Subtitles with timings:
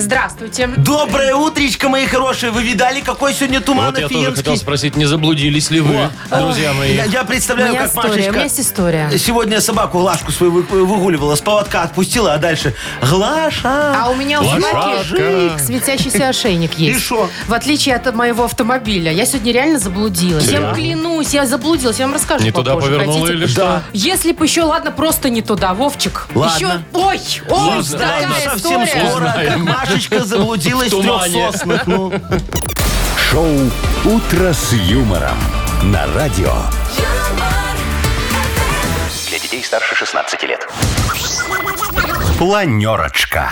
[0.00, 0.68] Здравствуйте.
[0.76, 2.50] Доброе утречко, мои хорошие.
[2.52, 4.36] Вы видали, какой сегодня туман вот я тоже офигенский?
[4.44, 6.94] хотел спросить, не заблудились ли вы, друзья мои?
[6.94, 9.10] Я, я У представляю, меня как история, у Машечка меня есть история.
[9.18, 13.94] сегодня собаку Глашку свою вы- выгуливала, с поводка отпустила, а дальше Глаша.
[14.04, 15.04] А у меня у Лошадка.
[15.08, 16.98] собаки светящийся ошейник есть.
[16.98, 17.28] И шо?
[17.48, 19.12] В отличие от моего автомобиля.
[19.12, 20.46] Я сегодня реально заблудилась.
[20.48, 21.98] Я вам клянусь, я заблудилась.
[21.98, 23.38] Я вам расскажу Не туда попозже, повернула хотите?
[23.38, 23.60] или что?
[23.60, 23.82] Да.
[23.92, 26.26] Если бы еще, ладно, просто не туда, Вовчик.
[26.34, 26.54] Ладно.
[26.56, 27.98] Еще, ой, ой, Ладно.
[27.98, 29.08] Такая совсем история.
[29.08, 29.64] скоро, как Узнаем.
[29.88, 31.52] Машечка заблудилась В трех тумане.
[31.52, 31.86] соснах.
[31.86, 32.12] Ну.
[33.30, 33.54] Шоу
[34.04, 35.36] «Утро с юмором»
[35.84, 36.52] на радио.
[36.96, 37.06] Для
[39.58, 40.66] детей старше 16 лет.
[42.38, 43.50] Планерочка.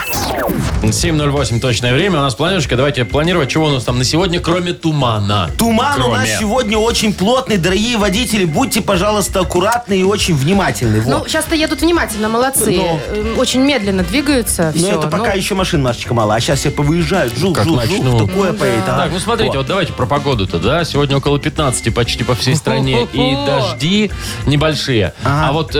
[0.82, 2.20] 7.08 точное время.
[2.20, 2.76] У нас планерочка.
[2.76, 5.50] Давайте планировать, чего у нас там на сегодня, кроме тумана.
[5.58, 6.18] Туман у Кроме.
[6.18, 7.56] нас сегодня очень плотный.
[7.56, 11.02] Дорогие водители, будьте, пожалуйста, аккуратны и очень внимательны.
[11.04, 11.28] Ну, Вот.
[11.28, 12.76] сейчас-то едут внимательно, молодцы.
[12.76, 13.00] Ну.
[13.12, 14.70] Эм, Очень медленно двигаются.
[14.74, 14.98] Но все.
[14.98, 16.36] это пока еще машин, Машечка, мало.
[16.36, 17.36] А сейчас все повыезжают.
[17.36, 18.18] Жух, Как жух, начну.
[18.20, 18.28] жух.
[18.30, 18.84] Такое Ну поедет.
[18.86, 18.96] ага.
[19.02, 20.84] Так, ну смотрите, вот давайте про погоду-то, да?
[20.84, 23.08] Сегодня около 15 почти по всей стране.
[23.12, 24.12] И дожди
[24.46, 25.12] небольшие.
[25.24, 25.78] А вот э,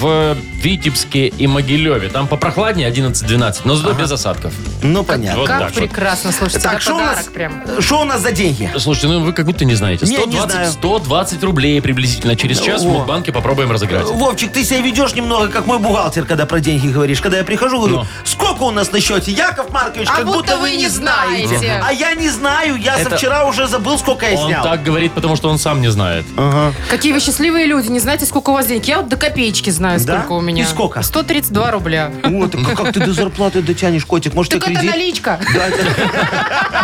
[0.00, 4.52] в Витебске и Могилеве там попрохладнее 11-12, но зато без осадков.
[4.82, 5.40] Ну, понятно.
[5.40, 5.78] Вот Как так вот.
[5.78, 7.62] прекрасно, слушайте, Так, что у подарок нас, прям.
[7.80, 8.70] что у нас за деньги?
[8.78, 10.06] Слушайте, ну вы как будто не знаете.
[10.06, 10.70] Не, не 120, знаю.
[10.72, 12.36] 120 рублей приблизительно.
[12.36, 12.90] Через час в О.
[12.90, 14.06] Мудбанке попробуем разыграть.
[14.06, 17.20] Вовчик, ты себя ведешь немного, как мой бухгалтер, когда про деньги говоришь.
[17.20, 18.04] Когда я прихожу, говорю, Ну.
[18.24, 19.30] сколько у нас на счете?
[19.32, 21.48] Яков Маркович, А как будто будто вы не знаете.
[21.58, 21.82] знаете.
[21.84, 24.62] А я не знаю, я со вчера уже забыл, сколько я Он снял.
[24.64, 26.24] так говорит, потому что он сам не знает.
[26.90, 28.84] Какие вы счастливые люди, не знаете, сколько у вас денег.
[28.86, 30.18] Я вот до копеечки знаю, Да?
[30.18, 30.62] сколько у меня.
[30.64, 31.02] И сколько?
[31.02, 32.10] 132 рубля.
[32.24, 34.34] Вот, так как ты до зарплаты дотянешь, котик?
[34.34, 34.96] Может, Так тебе это кредит?
[34.96, 35.40] наличка.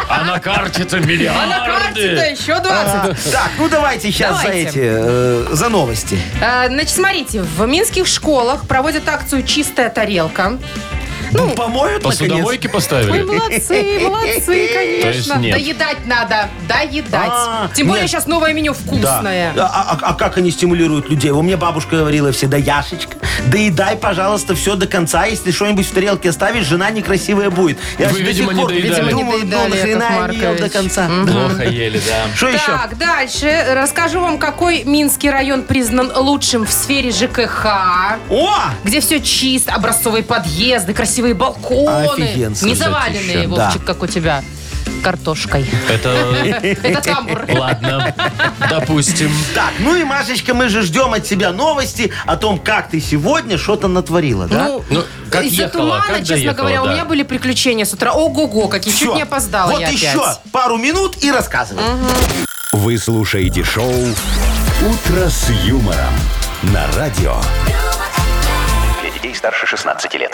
[0.09, 2.01] А на карте-то А на карте-то миллиарды.
[2.01, 3.33] еще 20.
[3.33, 4.69] Так, ну давайте сейчас за Давайте.
[4.69, 6.19] эти, э, за новости.
[6.41, 10.59] А, Значит, смотрите, в минских школах проводят акцию «Чистая тарелка».
[11.33, 12.19] Ну, помоют, наконец.
[12.19, 13.23] Посудомойки Ой, поставили?
[13.23, 15.35] молодцы, молодцы, есть конечно.
[15.39, 15.53] нет.
[15.55, 17.31] Доедать надо, доедать.
[17.33, 18.11] А, Тем более нет.
[18.11, 18.79] сейчас новое меню Да.
[18.81, 19.53] вкусное.
[19.57, 21.31] А, а- а как они стимулируют людей?
[21.31, 23.17] У меня бабушка говорила всегда, Яшечка,
[23.47, 25.25] доедай, пожалуйста, все до конца.
[25.27, 27.79] Если что-нибудь в тарелке оставишь, жена некрасивая будет.
[27.99, 29.03] Я Вы, видимо, не доедали.
[29.05, 31.09] Видимо, не ну, доедали, нахрена не ел до конца.
[31.27, 32.35] Плохо ели, да.
[32.35, 32.67] Что еще?
[32.67, 37.67] Так, дальше расскажу вам, какой Минский район признан лучшим в сфере ЖКХ.
[38.31, 38.51] О!
[38.85, 42.07] Где все чисто, образцовые подъезды, красивые балконы.
[42.25, 42.65] Офигенски.
[42.65, 43.65] Не заваленные, Да.
[43.67, 44.43] Вовчик, как у тебя,
[45.03, 45.67] картошкой.
[45.89, 46.09] Это...
[46.63, 47.45] Это тамбур.
[47.53, 48.15] Ладно,
[48.71, 49.31] допустим.
[49.55, 53.59] Так, ну и, Машечка, мы же ждем от тебя новости о том, как ты сегодня
[53.59, 54.69] что-то натворила, да?
[54.69, 56.93] Ну, Ну, как из-за ехала, тумана, как честно доехала, говоря, у да.
[56.93, 58.13] меня были приключения с утра.
[58.13, 59.15] Ого-го, какие чуть Всё.
[59.17, 60.41] не опоздала Вот я еще опять.
[60.53, 61.83] пару минут и рассказывай.
[62.73, 66.15] Вы слушаете шоу «Утро с юмором»
[66.63, 67.37] на радио.
[69.03, 70.33] Для детей старше 16 лет.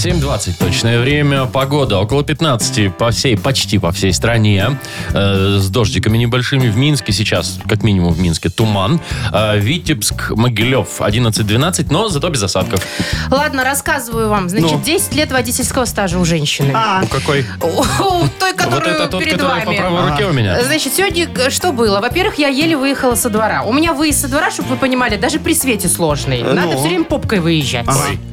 [0.00, 1.44] 7.20 точное время.
[1.44, 4.78] Погода около 15 по всей, почти по всей стране.
[5.12, 6.68] Э, с дождиками небольшими.
[6.70, 8.98] В Минске сейчас, как минимум в Минске, туман.
[9.30, 12.82] Э, Витебск, Могилев 11-12, но зато без осадков.
[13.30, 14.48] Ладно, рассказываю вам.
[14.48, 14.82] Значит, Ну.
[14.82, 16.72] 10 лет водительского стажа у женщины.
[16.74, 17.44] А, Ну какой?
[17.60, 17.66] У
[18.22, 19.76] у той, Вот которую это тот, перед который по вами.
[19.76, 20.64] правой руке у меня.
[20.64, 22.00] Значит, сегодня э, что было?
[22.00, 23.64] Во-первых, я еле выехала со двора.
[23.64, 26.42] У меня выезд со двора, чтобы вы понимали, даже при свете сложный.
[26.42, 26.78] Надо ну.
[26.78, 27.86] все время попкой выезжать.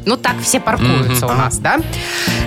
[0.06, 1.80] Ну, так все паркуются у нас, да?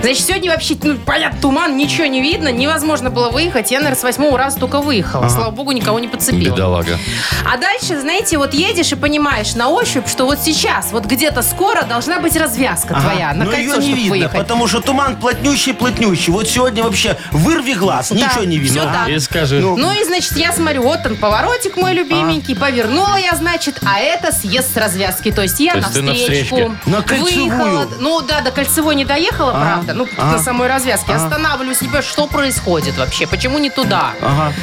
[0.01, 3.71] Значит, сегодня вообще, ну, понятно, туман, ничего не видно, невозможно было выехать.
[3.71, 5.29] Я, наверное, с восьмого раза только выехала.
[5.29, 6.53] Слава богу, никого не подцепила.
[6.55, 6.97] Бедолага.
[7.45, 11.83] А дальше, знаете, вот едешь и понимаешь на ощупь, что вот сейчас, вот где-то скоро
[11.83, 13.01] должна быть развязка ага.
[13.01, 14.37] твоя на Но кольцо, ее не видно, выехать.
[14.39, 16.31] потому что туман плотнющий-плотнющий.
[16.31, 18.83] Вот сегодня вообще вырви глаз, ничего не видно.
[18.83, 18.93] Ага.
[19.05, 19.09] так.
[19.09, 19.59] И скажи.
[19.59, 24.31] Ну и, значит, я смотрю, вот он, поворотик мой любименький, повернула я, значит, а это
[24.31, 25.31] съезд с развязки.
[25.31, 26.71] То есть я То ты на навстречку встречке?
[26.85, 27.49] На кольцевую?
[27.49, 27.87] выехала.
[27.99, 29.93] Ну да, до кольцевой не доехала, правда.
[29.93, 31.13] Ну, на самой развязке.
[31.13, 33.27] Останавливаю себя, что происходит вообще?
[33.27, 34.11] Почему не туда?
[34.21, 34.53] Ага.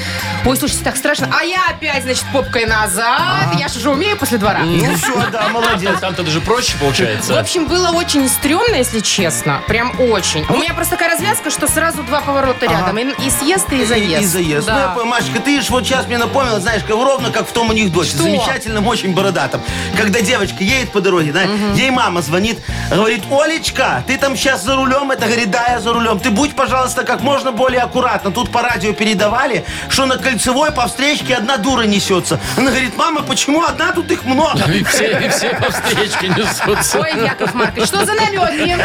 [0.45, 1.29] Ой, слушайте, так страшно.
[1.39, 3.55] А я опять, значит, попкой назад.
[3.59, 4.61] Я же уже умею после двора.
[4.61, 5.99] Ну все, да, молодец.
[6.01, 7.39] Там-то даже проще В получается.
[7.39, 9.61] общем, было очень стрёмно, если честно.
[9.67, 10.45] Прям очень.
[10.49, 12.99] У меня просто такая развязка, что сразу два поворота рядом.
[12.99, 14.21] И, и съезд, и заезд.
[14.21, 14.67] И, и заезд.
[14.67, 14.75] Да.
[14.75, 17.53] Ну, я понимаю, Машечка, ты ж вот сейчас мне напомнила, знаешь, как, ровно как в
[17.53, 18.11] том анекдоте.
[18.11, 18.23] Что?
[18.23, 19.61] Замечательном, очень бородатом.
[19.97, 21.43] Когда девочка едет по дороге, да,
[21.75, 22.59] ей мама звонит,
[22.91, 25.11] говорит, Олечка, ты там там сейчас за рулем?
[25.11, 26.21] Это говорит, да, я за рулем.
[26.21, 28.31] Ты будь, пожалуйста, как можно более аккуратно.
[28.31, 32.39] Тут по радио передавали, что на кольцевой по встречке одна дура несется.
[32.59, 33.93] Она говорит, мама, почему одна?
[33.93, 34.71] Тут их много.
[34.71, 37.01] И все, и все по встречке несутся.
[37.01, 38.77] Ой, Яков Маркович, что за намеки?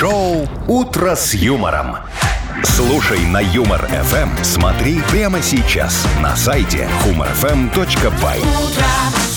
[0.00, 1.98] Шоу «Утро с юмором».
[2.64, 4.42] Слушай на Юмор ФМ.
[4.42, 8.40] Смотри прямо сейчас на сайте humorfm.by.
[8.42, 9.33] Ну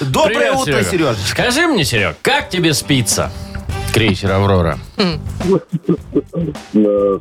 [0.01, 0.91] Доброе Привет, утро, Серега.
[0.91, 1.17] Сережа.
[1.27, 3.31] Скажи мне, Серег, как тебе спится?
[3.93, 4.79] Крейсер «Аврора».
[4.99, 5.19] Э,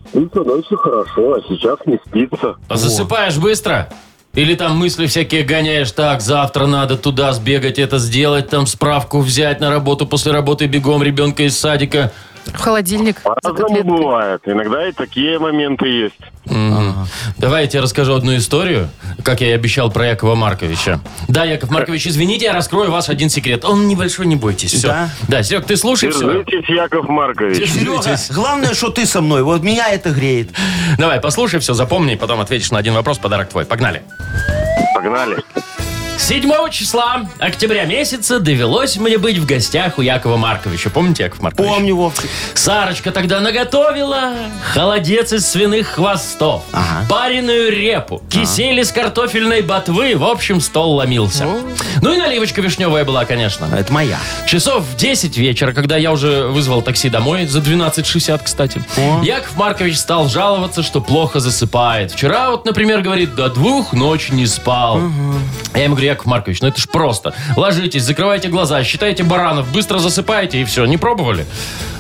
[0.10, 2.56] Спится дальше хорошо, а сейчас не спится.
[2.68, 3.90] А Засыпаешь быстро?
[4.36, 9.60] Или там мысли всякие гоняешь, так, завтра надо туда сбегать, это сделать, там справку взять
[9.60, 12.12] на работу, после работы бегом ребенка из садика.
[12.54, 14.42] В холодильник По-разному бывает.
[14.46, 16.20] Иногда и такие моменты есть.
[16.46, 17.08] Мгм.
[17.38, 18.90] Давай я тебе расскажу одну историю,
[19.24, 21.00] как я и обещал про Якова Марковича.
[21.28, 23.66] Да, Яков Маркович, извините, я раскрою ваш один секрет.
[23.66, 24.74] Он небольшой, не бойтесь.
[24.74, 24.88] Все.
[24.88, 25.10] Да?
[25.28, 26.26] Да, Серег, ты слушай все.
[26.26, 27.70] Держитесь, Яков Маркович.
[27.70, 29.44] Серега, главное, что ты со мной.
[29.44, 30.50] Вот меня это греет.
[30.98, 33.66] Давай, послушай все, запомни, потом ответишь на один вопрос, подарок твой.
[33.66, 34.02] Погнали.
[34.96, 35.44] Погнали.
[36.20, 40.90] 7 числа октября месяца довелось мне быть в гостях у Якова Марковича.
[40.90, 41.68] Помните, Яков Маркович?
[41.70, 42.30] Помню, Вовчик.
[42.54, 44.34] Сарочка тогда наготовила
[44.74, 47.06] холодец из свиных хвостов, Ага.
[47.10, 50.16] пареную репу, кисель из картофельной ботвы.
[50.18, 51.46] В общем, стол ломился.
[52.02, 53.66] Ну и наливочка вишневая была, конечно.
[53.74, 54.20] Это моя.
[54.46, 58.84] Часов в 10 вечера, когда я уже вызвал такси домой, за 12.60, кстати,
[59.24, 62.12] Яков Маркович стал жаловаться, что плохо засыпает.
[62.12, 65.02] Вчера вот, например, говорит, до двух ночи не спал.
[65.74, 67.34] Я ему говорю, Яков Маркович, ну это ж просто.
[67.56, 70.86] Ложитесь, закрывайте глаза, считайте баранов, быстро засыпаете и все.
[70.86, 71.46] Не пробовали?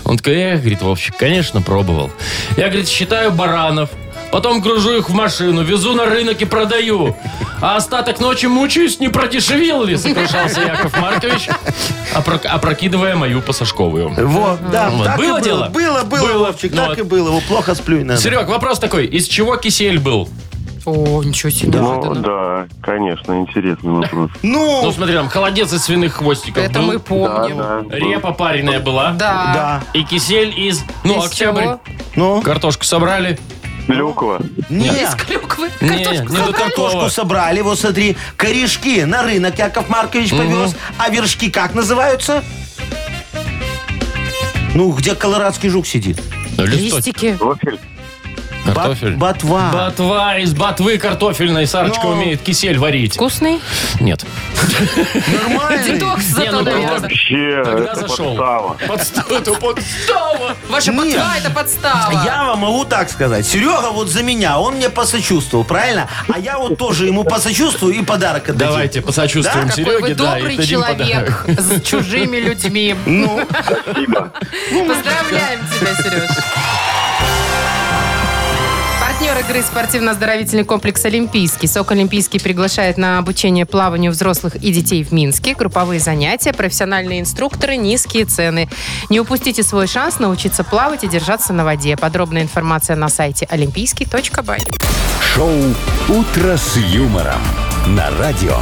[0.06, 2.12] Он такой, эх, говорит, Вовчик, конечно, пробовал.
[2.58, 3.90] Я, говорит, считаю баранов,
[4.32, 7.16] Потом гружу их в машину, везу на рынок и продаю.
[7.62, 11.48] А остаток ночи мучаюсь, не продешевил ли, сокрушался Яков Маркович,
[12.14, 14.10] опрок- опрокидывая мою пассажковую.
[14.10, 15.06] Вот, да, Вот.
[15.06, 15.70] так Было и дело?
[15.70, 16.04] было.
[16.04, 16.38] Было, было.
[16.46, 16.98] Вовчик, Ну так вот.
[17.00, 17.32] и было.
[17.32, 18.18] Вот плохо сплю иногда.
[18.22, 20.30] Серег, вопрос такой, из чего кисель был?
[20.86, 21.80] О, ничего себе.
[21.80, 22.22] Ну, неожиданно.
[22.22, 24.32] да, конечно, интересный вопрос.
[24.42, 27.58] Ну, Ну, смотри, там холодец из свиных хвостиков Это был, мы помним.
[27.58, 27.96] Да, да.
[27.96, 29.52] репа пареная была, Да.
[29.54, 29.84] да.
[29.94, 31.62] и кисель из, ну, Из октябрь.
[31.64, 31.80] чего?
[32.16, 33.40] Ну, Картошку собрали.
[33.88, 34.40] Клюква.
[34.70, 34.88] не.
[34.88, 35.70] Из клюквы.
[35.82, 36.52] Не, Картошку не до собрали.
[36.52, 36.88] такого.
[36.90, 42.44] Картошку собрали, вот смотри, корешки на рынок Яков Маркович повез, а вершки как называются?
[44.76, 46.22] Ну, где колорадский жук сидит?
[46.58, 46.94] Ну, листочек.
[47.24, 47.36] Листики.
[47.38, 47.80] Профиль.
[48.66, 49.16] Картофель.
[49.16, 49.72] Бат- ботва.
[49.74, 51.66] Ботва из ботвы картофельной.
[51.68, 52.12] Сарочка Ну.
[52.14, 53.16] умеет кисель варить.
[53.16, 53.60] Вкусный?
[54.00, 54.24] Нет.
[55.28, 55.94] Нормальный.
[55.94, 57.00] Детокс Не, зато, ну, наверное.
[57.00, 58.26] Вообще, Тогда это зашел.
[58.36, 58.78] подстава.
[58.88, 59.34] Подстава.
[59.34, 60.56] Это подстава.
[60.70, 61.06] Ваша Нет.
[61.16, 62.24] ботва это подстава.
[62.26, 63.46] Я вам могу так сказать.
[63.48, 66.08] Серега вот за меня, он мне посочувствовал, правильно?
[66.32, 68.68] А я вот тоже ему посочувствую и подарок отдадим.
[68.74, 69.74] Давайте посочувствуем Да?
[69.76, 72.96] Какой вы Сереге, да, добрый человек с чужими людьми.
[73.06, 74.32] Ну, Спасибо.
[74.88, 76.30] Поздравляем тебя, Сереж.
[79.20, 81.68] Партнер игры спортивно-оздоровительный комплекс «Олимпийский».
[81.68, 85.56] СОК «Олимпийский» приглашает на обучение плаванию взрослых и детей в Минске.
[85.56, 88.70] Групповые занятия, профессиональные инструкторы, низкие цены.
[89.10, 91.98] Не упустите свой шанс научиться плавать и держаться на воде.
[91.98, 94.62] Подробная информация на сайте олимпийский.бай.
[95.36, 95.52] Шоу
[96.08, 97.42] «Утро с юмором»
[97.88, 98.56] на радио.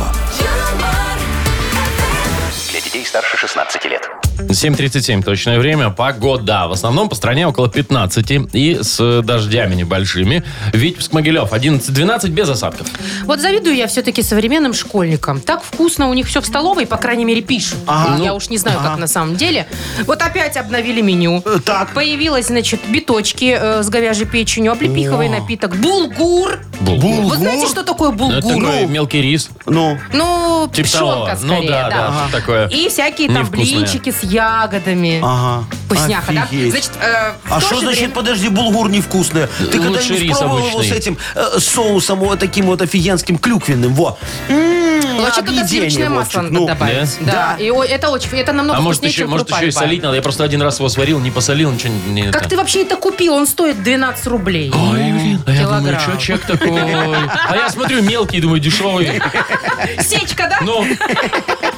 [2.72, 4.10] Для детей старше 16 лет.
[4.38, 5.90] 7.37 точное время.
[5.90, 6.68] Погода.
[6.68, 10.44] В основном по стране около 15 и с дождями небольшими.
[10.74, 12.88] Витебск, Могилев 11-12 без осадков.
[13.26, 15.42] Вот завидую я все-таки современным школьникам.
[15.42, 17.80] Так вкусно у них все в столовой, по крайней мере, пишут.
[17.88, 18.24] Ага.
[18.24, 19.68] Я уж не знаю, как на самом деле.
[20.06, 21.42] Вот опять обновили меню.
[21.46, 21.94] Э, Так.
[21.94, 26.60] Появилось, значит, биточки э, с говяжьей печенью, облепиховый напиток, булгур.
[26.80, 27.24] Булгур.
[27.32, 28.64] Вы знаете, что такое Ну, Это булгур?
[28.66, 29.50] такой мелкий рис.
[29.66, 31.26] Ну, Ну, Типа того.
[31.26, 33.66] пшенка Ну скорее, да, да, что такое И всякие там невкусное.
[33.66, 35.20] блинчики с ягодами.
[35.24, 35.66] ага.
[35.86, 36.44] Вкусняха, да?
[36.44, 36.72] Офигеть.
[36.72, 39.48] Значит, э, в А то что же значит, время- подожди, булгур невкусный?
[39.48, 40.94] Ты Лучше когда-нибудь рис пробовал его обычный.
[40.96, 43.94] с этим э, соусом, вот таким вот офигенским клюквенным?
[43.94, 44.18] Во.
[44.50, 46.52] М, Вообще туда объедение, сливочное масло Вовчик.
[46.52, 47.18] надо Ну, добавить.
[47.22, 47.56] Да?
[47.58, 47.64] Да.
[47.64, 49.72] И о- это очень, это намного А может вкуснее, еще, чем может крупа еще и
[49.72, 49.86] любая.
[49.88, 50.16] солить надо?
[50.16, 52.24] Я просто один раз его сварил, не посолил, ничего не...
[52.32, 52.50] Как это.
[52.50, 53.34] ты вообще это купил?
[53.34, 54.72] Он стоит 12 рублей.
[54.76, 56.02] Ой, блин, а я думаю, Килограмм.
[56.02, 56.82] что чек такой?
[56.82, 59.22] А я смотрю, мелкий, думаю, дешевый.
[60.02, 60.60] Сечка, да?
[60.62, 60.86] Ну,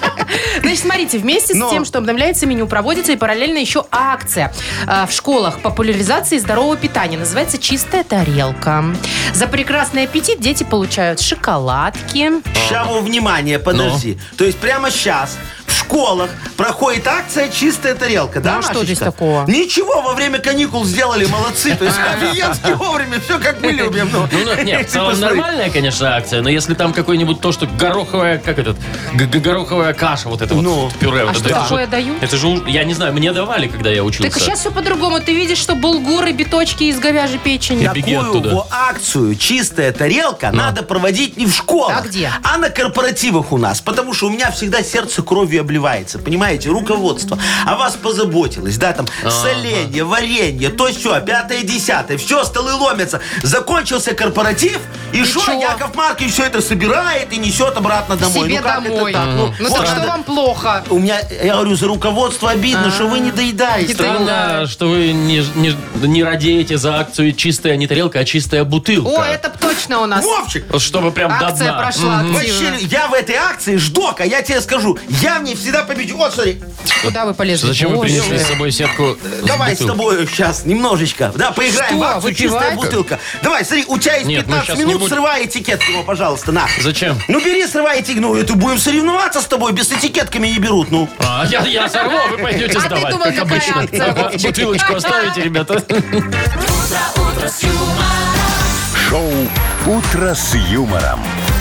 [0.61, 1.67] Значит, смотрите, вместе Но.
[1.67, 4.53] с тем, что обновляется меню, проводится и параллельно еще акция
[4.87, 7.17] а, в школах популяризации здорового питания.
[7.17, 8.83] Называется «Чистая тарелка».
[9.33, 12.31] За прекрасный аппетит дети получают шоколадки.
[12.87, 14.17] Во, внимание, подожди.
[14.31, 14.37] Ну.
[14.37, 15.37] То есть прямо сейчас
[15.89, 19.45] школах проходит акция «Чистая тарелка», да, Ну, а что здесь такого?
[19.47, 21.75] Ничего, во время каникул сделали, молодцы.
[21.75, 24.07] То есть офигенски вовремя, все как мы любим.
[24.13, 24.27] ну.
[24.31, 25.37] ну, ну, нет, в целом Посмотри.
[25.37, 28.77] нормальная, конечно, акция, но если там какой-нибудь то, что гороховая, как этот,
[29.15, 30.85] гороховая каша, вот это Ну.
[30.85, 31.25] вот пюре.
[31.25, 32.21] вот А что это такое дают?
[32.21, 34.31] Это же, я не знаю, мне давали, когда я учился.
[34.31, 35.19] Так сейчас все по-другому.
[35.19, 37.87] Ты видишь, что булгуры, биточки из говяжьей печени.
[37.87, 42.03] Такую во акцию «Чистая тарелка» надо проводить не в школах,
[42.43, 43.81] А а на корпоративах у нас.
[43.81, 45.78] Потому что у меня всегда сердце кровью обливается.
[46.19, 48.77] Понимаете, руководство о вас позаботилось.
[48.77, 52.17] Да, там соленье, варенье, то все, пятое, десятое.
[52.17, 53.21] Все, столы ломятся.
[53.43, 54.79] Закончился корпоратив,
[55.13, 55.51] и что?
[55.51, 58.47] Яков Маркович все это собирает и несет обратно домой.
[58.47, 59.11] Себе ну как домой.
[59.11, 59.27] это так?
[59.27, 60.83] Ну, Ну вот так что вам плохо?
[60.89, 63.93] У меня, я говорю, за руководство обидно, что вы не доедаете.
[63.93, 69.09] Странно, что вы не, не, не радеете за акцию чистая не тарелка, а чистая бутылка.
[69.09, 70.23] О, это точно у нас.
[70.23, 71.81] Вовчик, чтобы прям до Акция дна.
[71.81, 72.37] прошла активно.
[72.37, 76.17] Вообще, я в этой акции ждок, а я тебе скажу, я в ней всегда победю.
[76.17, 76.59] Вот, смотри,
[77.03, 77.67] Куда вы полезли?
[77.67, 79.15] Зачем вы принесли с собой сетку?
[79.43, 79.93] давай с бутылок?
[79.97, 82.75] тобой сейчас немножечко, да, поиграем Что, в акцию «Чистая выпивать?
[82.75, 83.19] бутылка».
[83.43, 85.13] Давай, смотри, у тебя есть Нет, мы 15 щас не минут, будем.
[85.13, 86.67] срывай этикетку, его, пожалуйста, на.
[86.81, 87.17] Зачем?
[87.27, 91.07] Ну, бери, срывай этикетку, ну, это будем соревноваться с тобой, без этикетками не берут, ну.
[91.19, 93.81] А, я, я сорву, а вы пойдете А ты сдавать, думал, как какая обычно.
[93.83, 94.41] акция, Вовчик?
[94.41, 95.83] Бутылочку оставите, ребята.
[99.09, 99.31] Шоу
[99.85, 101.19] «Утро с юмором».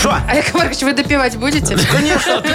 [0.00, 0.16] Что?
[0.26, 1.76] А Яков Маркович, вы допивать будете?
[1.92, 2.38] Конечно.
[2.38, 2.54] А ты,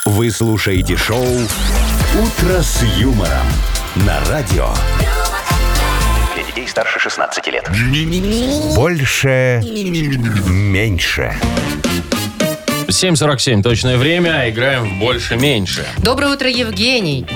[0.06, 3.46] Вы слушаете шоу «Утро с юмором»
[3.96, 4.68] на радио.
[6.34, 7.68] Для детей старше 16 лет.
[8.74, 9.62] Больше.
[10.46, 11.34] Меньше.
[12.88, 14.48] 7.47 точное время.
[14.48, 15.84] Играем в больше-меньше.
[15.98, 17.26] Доброе утро, Евгений.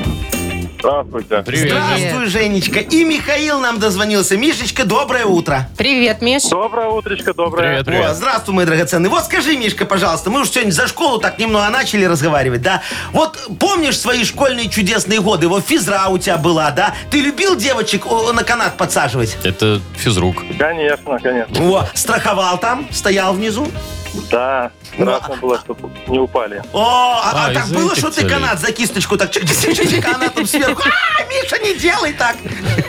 [0.87, 1.43] Здравствуйте.
[1.45, 1.73] Привет.
[1.73, 2.79] Здравствуй, Женечка.
[2.79, 4.37] И Михаил нам дозвонился.
[4.37, 5.69] Мишечка, доброе утро.
[5.77, 6.45] Привет, Миш.
[6.45, 7.83] Доброе утречко, доброе.
[7.83, 8.15] Привет, О, привет.
[8.15, 9.09] здравствуй, мой драгоценный.
[9.09, 12.83] Вот скажи, Мишка, пожалуйста, мы уж сегодня за школу так немного начали разговаривать, да?
[13.11, 15.49] Вот помнишь свои школьные чудесные годы?
[15.49, 16.95] Вот физра у тебя была, да?
[17.11, 19.39] Ты любил девочек о, на канат подсаживать?
[19.43, 20.45] Это физрук.
[20.57, 21.69] Конечно, конечно.
[21.69, 23.67] О, страховал там, стоял внизу?
[24.31, 26.63] Да, страшно было, чтобы не упали.
[26.73, 26.81] О,
[27.25, 30.47] а, а А, так было, что ты канат за кисточку так чик-чик-чик, а она там
[30.47, 30.83] сверху.
[30.83, 32.37] А, Миша, не делай так.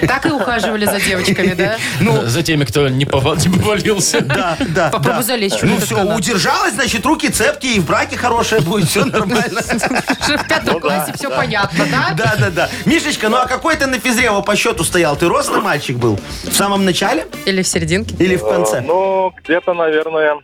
[0.07, 1.77] Так и ухаживали за девочками, да?
[1.99, 4.21] Ну, За теми, кто не, повал- не повалился.
[4.21, 4.89] Да, да.
[4.89, 5.23] Попробуй да.
[5.23, 6.17] залезть Ну все, канат.
[6.17, 9.61] удержалась, значит, руки цепкие, и в браке хорошее будет, все нормально.
[10.27, 12.13] В пятом классе все понятно, да?
[12.15, 12.69] Да, да, да.
[12.85, 15.15] Мишечка, ну а какой ты на физрево по счету стоял?
[15.15, 16.19] Ты рослый мальчик был?
[16.43, 18.15] В самом начале Или в серединке?
[18.19, 18.81] или в Э, конце?
[18.81, 20.35] Ну, где-то, наверное,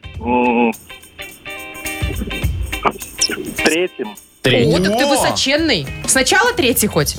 [3.64, 4.16] третьим.
[4.42, 4.76] Третий.
[4.76, 5.08] О, так ты О!
[5.08, 5.88] высоченный.
[6.08, 7.16] Сначала третий хоть?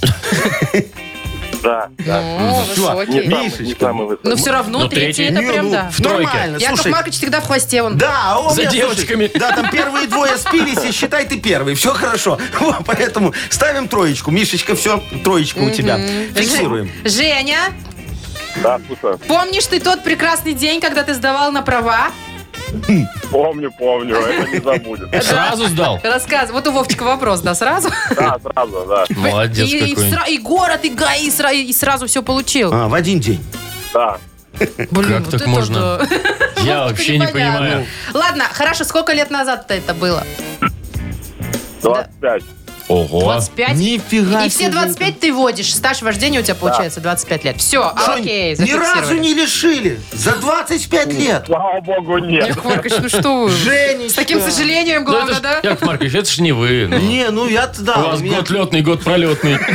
[1.62, 2.20] Да, да.
[2.38, 3.26] Ну, высокий.
[3.26, 3.94] не Мишечка.
[4.22, 5.32] Но все равно Ну, третий третий.
[5.32, 5.90] это Не, прям ну, да.
[5.90, 6.24] в тройке.
[6.26, 6.92] Нормально, Яков слушай.
[6.92, 7.96] Маркович всегда в хвосте он.
[7.96, 9.30] Да, а он За меня, слушай, девочками.
[9.34, 11.74] да, там первые двое спились, и считай, ты первый.
[11.74, 12.38] Все хорошо.
[12.60, 14.30] Вот, поэтому ставим троечку.
[14.30, 15.98] Мишечка, все, троечка у тебя.
[16.34, 16.90] Фиксируем.
[17.04, 17.72] Женя,
[18.62, 19.18] Да, слушаю.
[19.26, 22.10] помнишь ты тот прекрасный день, когда ты сдавал на права?
[23.30, 25.24] Помню, помню, это не забудет.
[25.24, 26.00] Сразу сдал?
[26.02, 26.50] Рассказ.
[26.50, 27.88] Вот у Вовчика вопрос, да, сразу?
[28.16, 29.04] Да, сразу, да.
[29.16, 30.10] Молодец и, и, какой.
[30.10, 32.72] сра- и город, и ГАИ, и, сра- и сразу все получил.
[32.72, 33.44] А, в один день.
[33.92, 34.18] Да.
[34.90, 35.80] Блин, Как вот так это можно?
[35.98, 36.06] да.
[36.62, 37.86] Я вообще не понимаю.
[38.12, 40.24] Ладно, хорошо, сколько лет назад-то это было?
[41.82, 42.42] 25.
[42.88, 43.20] Ого.
[43.22, 43.76] 25?
[43.76, 44.72] Нифига И все себе.
[44.72, 45.74] 25 ты водишь.
[45.74, 47.56] Стаж вождения у тебя получается 25 лет.
[47.58, 49.18] Все, Что, окей, ни разу зафиксировали.
[49.20, 50.00] не лишили.
[50.12, 51.44] За 25 лет.
[51.46, 52.46] Слава богу, нет.
[52.48, 53.50] Яков Маркович, ну что вы?
[53.50, 54.10] Женечка.
[54.10, 55.60] С таким сожалением, Ну, это главное, ж, да?
[55.62, 56.86] Яков Маркович, это ж не вы.
[56.90, 56.98] ну.
[56.98, 57.94] Не, ну я-то да.
[57.96, 59.58] У у вас меня- год летный, год пролетный.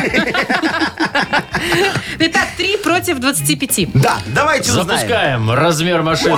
[2.20, 3.92] Итак, 3 против 25.
[3.94, 4.88] Да, давайте узнаем.
[4.88, 6.38] Запускаем размер машины.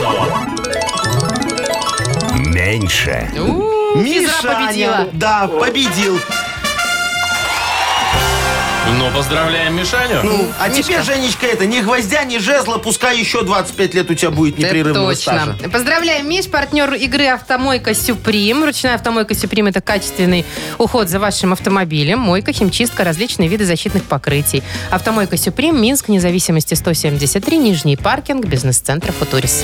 [2.35, 3.29] Меньше.
[3.37, 4.91] У, Физра победила.
[4.91, 6.19] Мишаня, да, победил.
[8.97, 10.21] Ну, поздравляем Мишаню.
[10.23, 10.83] Ну, а Мишка.
[10.83, 14.67] теперь, Женечка, это ни гвоздя, ни жезла, пускай еще 25 лет у тебя будет Это
[14.67, 15.55] непрерывного точно.
[15.55, 15.69] стажа.
[15.69, 18.63] Поздравляем, Миш, партнер игры «Автомойка Сюприм».
[18.63, 20.45] Ручная «Автомойка Сюприм»– это качественный
[20.77, 24.61] уход за вашим автомобилем, мойка, химчистка, различные виды защитных покрытий.
[24.89, 29.63] «Автомойка Сюприм», Минск, независимости 173, Нижний паркинг, бизнес-центр «Футурис».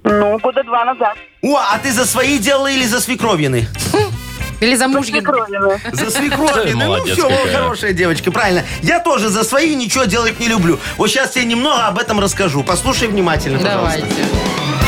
[0.04, 1.16] Ну, года два назад.
[1.42, 3.66] О, а ты за свои делала или за свекровины?
[4.60, 5.22] Или за мужья.
[5.92, 6.72] За свекровины.
[6.84, 7.56] Ну Молодец все, какая.
[7.56, 8.64] хорошая девочка, правильно.
[8.82, 10.78] Я тоже за свои ничего делать не люблю.
[10.96, 12.64] Вот сейчас я немного об этом расскажу.
[12.64, 14.00] Послушай внимательно, пожалуйста.
[14.00, 14.87] Давайте.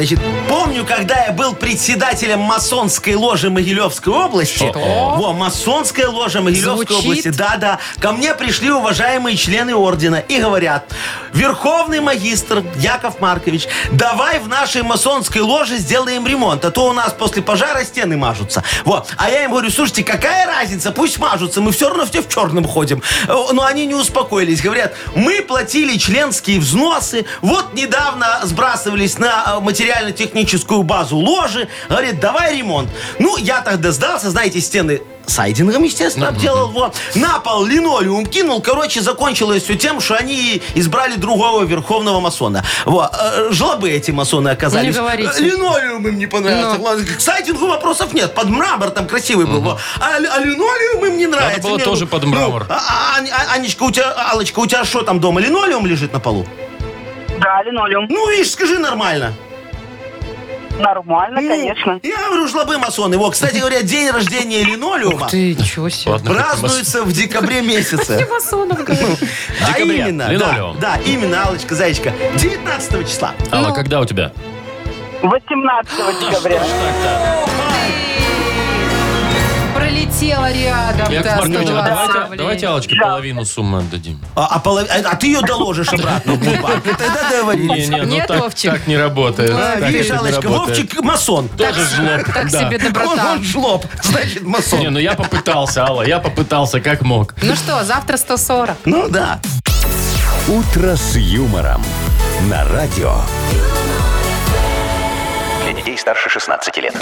[0.00, 4.54] Значит, помню, когда я был председателем масонской ложи Могилевской области.
[4.54, 4.72] Что?
[5.18, 7.04] Во, масонская ложа Могилевской Звучит.
[7.04, 7.28] области.
[7.28, 7.80] Да-да.
[8.00, 10.90] Ко мне пришли уважаемые члены ордена и говорят,
[11.34, 17.12] верховный магистр Яков Маркович, давай в нашей масонской ложе сделаем ремонт, а то у нас
[17.12, 18.64] после пожара стены мажутся.
[18.86, 19.12] Вот.
[19.18, 22.64] А я им говорю, слушайте, какая разница, пусть мажутся, мы все равно все в черном
[22.64, 23.02] ходим.
[23.28, 29.60] Э, Но они не успокоились, говорят, мы платили членские взносы, вот недавно сбрасывались на э,
[29.90, 32.88] материально-техническую базу ложи, говорит, давай ремонт.
[33.18, 36.68] Ну, я тогда сдался, знаете, стены сайдингом, естественно, обделал.
[36.70, 36.96] Вот.
[37.14, 38.60] На пол линолеум кинул.
[38.60, 42.64] Короче, закончилось все тем, что они избрали другого верховного масона.
[42.84, 43.10] Вот.
[43.12, 44.88] Э, Жлобы эти масоны оказались.
[44.94, 45.30] Не говорите.
[45.38, 46.78] Э, Линолеум им не понравился.
[46.78, 46.84] Ну.
[46.84, 48.34] Ладно, К сайтингу вопросов нет.
[48.34, 49.60] Под мрамор там красивый был.
[49.60, 49.78] Вот.
[50.00, 51.62] А, а линолеум им не нравится.
[51.62, 52.66] было Мне, тоже ну, под ну, мрамор.
[52.68, 55.40] а- а- Ань- а- Анечка, у тебя, Алочка, у тебя что там дома?
[55.40, 56.44] Линолеум лежит на полу?
[57.38, 58.06] Да, линолеум.
[58.10, 59.32] Ну, видишь, скажи нормально.
[60.78, 62.00] Нормально, конечно.
[62.02, 63.18] Я говорю, жлобы масоны.
[63.18, 66.12] Вот, кстати говоря, день рождения линолеума Ты, себе.
[66.12, 68.26] Ладно, празднуется в декабре месяце.
[68.30, 68.78] Масонов.
[68.80, 70.78] А именно, да, линолеум.
[70.80, 73.32] да, именно, Алочка, Зайчка, 19 числа.
[73.52, 73.74] Алла, Ну.
[73.74, 74.32] когда у тебя?
[75.22, 76.62] 18 декабря.
[80.20, 81.12] Пролетела рядом.
[81.12, 83.06] Яков да, Маркович, а 120 давайте, давайте Аллочке Да.
[83.06, 84.20] половину суммы отдадим.
[84.36, 86.86] А, а полов- а- а ты ее доложишь обратно в Мудбанк.
[86.86, 87.88] И Тогда Не, договорились.
[87.88, 88.72] не, ну Нет, так, Вовчик?
[88.72, 89.50] так не работает.
[89.50, 90.44] А, Так видишь, не работает.
[90.44, 91.48] Вовчик масон.
[91.48, 92.24] Тоже жлоб.
[92.34, 92.60] Так да.
[92.60, 93.32] себе Он, доброта.
[93.32, 94.80] он жлоб, значит масон.
[94.80, 97.34] Не, ну я попытался, Алла, я попытался как мог.
[97.40, 98.76] Ну что, завтра 140.
[98.84, 99.40] Ну да.
[100.48, 101.82] Утро с юмором.
[102.48, 103.14] На радио
[105.64, 106.94] Для детей старше 16 лет.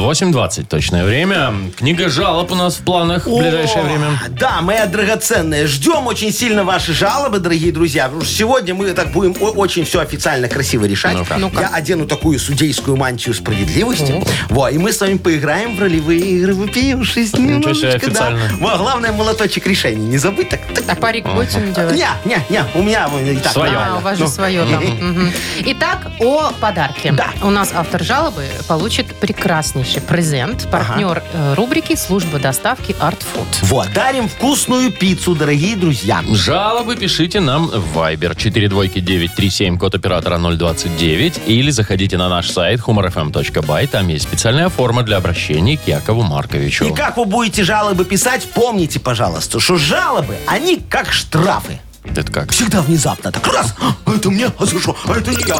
[0.00, 1.52] 8.20 точное время.
[1.76, 4.06] Книга жалоб у нас в планах в ближайшее О, время.
[4.30, 8.04] Да, моя драгоценная, ждем очень сильно ваши жалобы, дорогие друзья.
[8.04, 11.14] Потому что сегодня мы так будем о- очень все официально красиво решать.
[11.16, 11.36] Ну-ка.
[11.36, 11.60] Ну-ка.
[11.60, 14.24] Я одену такую судейскую мантию справедливости.
[14.48, 17.96] Во, и мы с вами поиграем в ролевые игры, выпившись Ничего себе, немножечко, да.
[18.06, 18.40] официально.
[18.60, 20.06] Во, главное, молоточек решений.
[20.06, 20.60] Не забудь так.
[20.88, 21.94] А парик будем делать?
[21.96, 23.70] Не, не, не, у меня вон и так Своё.
[23.72, 24.00] А, у нормально.
[24.00, 24.84] вас же Ну, свое там.
[25.10, 25.32] Мгм.
[25.66, 27.12] Итак, о подарке.
[27.12, 27.28] Да.
[27.42, 30.68] У нас автор жалобы получит прекраснейший презент.
[30.70, 33.46] Партнер э, рубрики «Служба доставки Art Food».
[33.62, 36.22] Вот, дарим вкусную пиццу, дорогие друзья.
[36.30, 43.86] Жалобы пишите нам в Viber 42937, код оператора 029, или заходите на наш сайт humorfm.by.
[43.88, 46.84] Там есть специальная форма для обращения к Якову Марковичу.
[46.84, 51.80] И как вы будете жалобы писать, помните, пожалуйста, что жалобы, они как штрафы.
[52.04, 52.52] Это как?
[52.52, 53.32] Всегда внезапно.
[53.32, 54.96] Так раз, а это мне, а за что?
[55.06, 55.58] А это не я.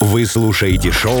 [0.00, 1.20] Вы слушаете шоу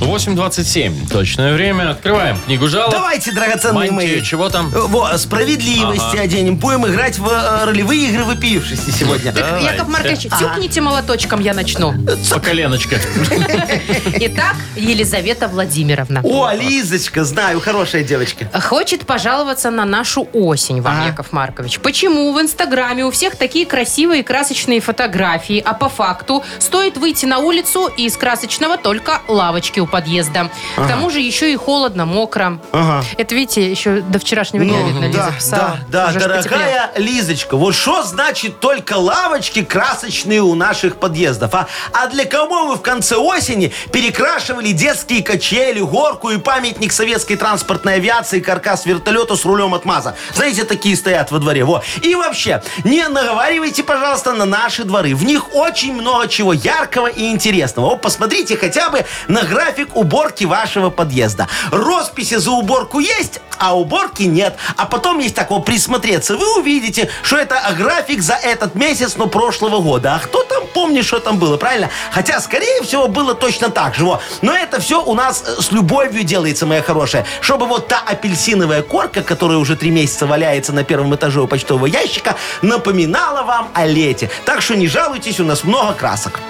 [0.00, 1.90] 8.27 точное время.
[1.90, 2.90] Открываем книгу жалоб.
[2.90, 4.22] Давайте, драгоценные Мантию, мои.
[4.22, 4.68] чего там?
[4.74, 6.22] Э, Во, справедливости Ага.
[6.22, 6.56] оденем.
[6.56, 9.32] Будем играть в э, ролевые игры выпившись сегодня.
[9.32, 9.66] Давайте.
[9.66, 11.94] Яков Маркович, тюкните молоточком, я начну.
[12.30, 12.96] По коленочка.
[14.20, 16.20] Итак, Елизавета Владимировна.
[16.22, 18.48] О, Лизочка, знаю, хорошая девочка.
[18.60, 21.06] Хочет пожаловаться на нашу осень вам, Ага.
[21.06, 21.80] Яков Маркович.
[21.80, 27.38] Почему в Инстаграме у всех такие красивые красочные фотографии, а по факту стоит выйти на
[27.38, 30.50] улицу и из красочного только лавочки у подъезда.
[30.74, 32.58] К тому же еще и холодно, мокро.
[32.72, 33.04] Ага.
[33.16, 35.78] Это, видите, еще до вчерашнего дня, видно, Лиза да, писала.
[35.88, 41.68] да, да, Уже дорогая Лизочка, вот что значит только лавочки красочные у наших подъездов, а?
[41.92, 47.94] А для кого вы в конце осени перекрашивали детские качели, горку и памятник советской транспортной
[47.94, 50.16] авиации, каркас вертолета с рулем от МАЗа?
[50.34, 51.82] Знаете, такие стоят во дворе, во.
[52.02, 55.14] И вообще, не наговаривайте, пожалуйста, на наши дворы.
[55.14, 57.90] В них очень много чего яркого и интересного.
[57.90, 61.48] Вот посмотрите хотя бы на график уборки вашего подъезда.
[61.70, 64.56] Росписи за уборку есть, а уборки нет.
[64.76, 66.36] А потом есть так вот присмотреться.
[66.36, 70.14] Вы увидите, что это график за этот месяц, но прошлого года.
[70.14, 71.90] А кто там помнит, что там было, правильно?
[72.10, 74.04] Хотя, скорее всего, было точно так же.
[74.04, 74.20] во.
[74.42, 77.24] Но это все у нас э, с любовью делается, моя хорошая.
[77.40, 81.86] Чтобы вот та апельсиновая корка, которая уже три месяца валяется на первом этаже у почтового
[81.86, 84.30] ящика, напоминала вам о лете.
[84.44, 86.40] Так что не жалуйтесь, у нас много красок.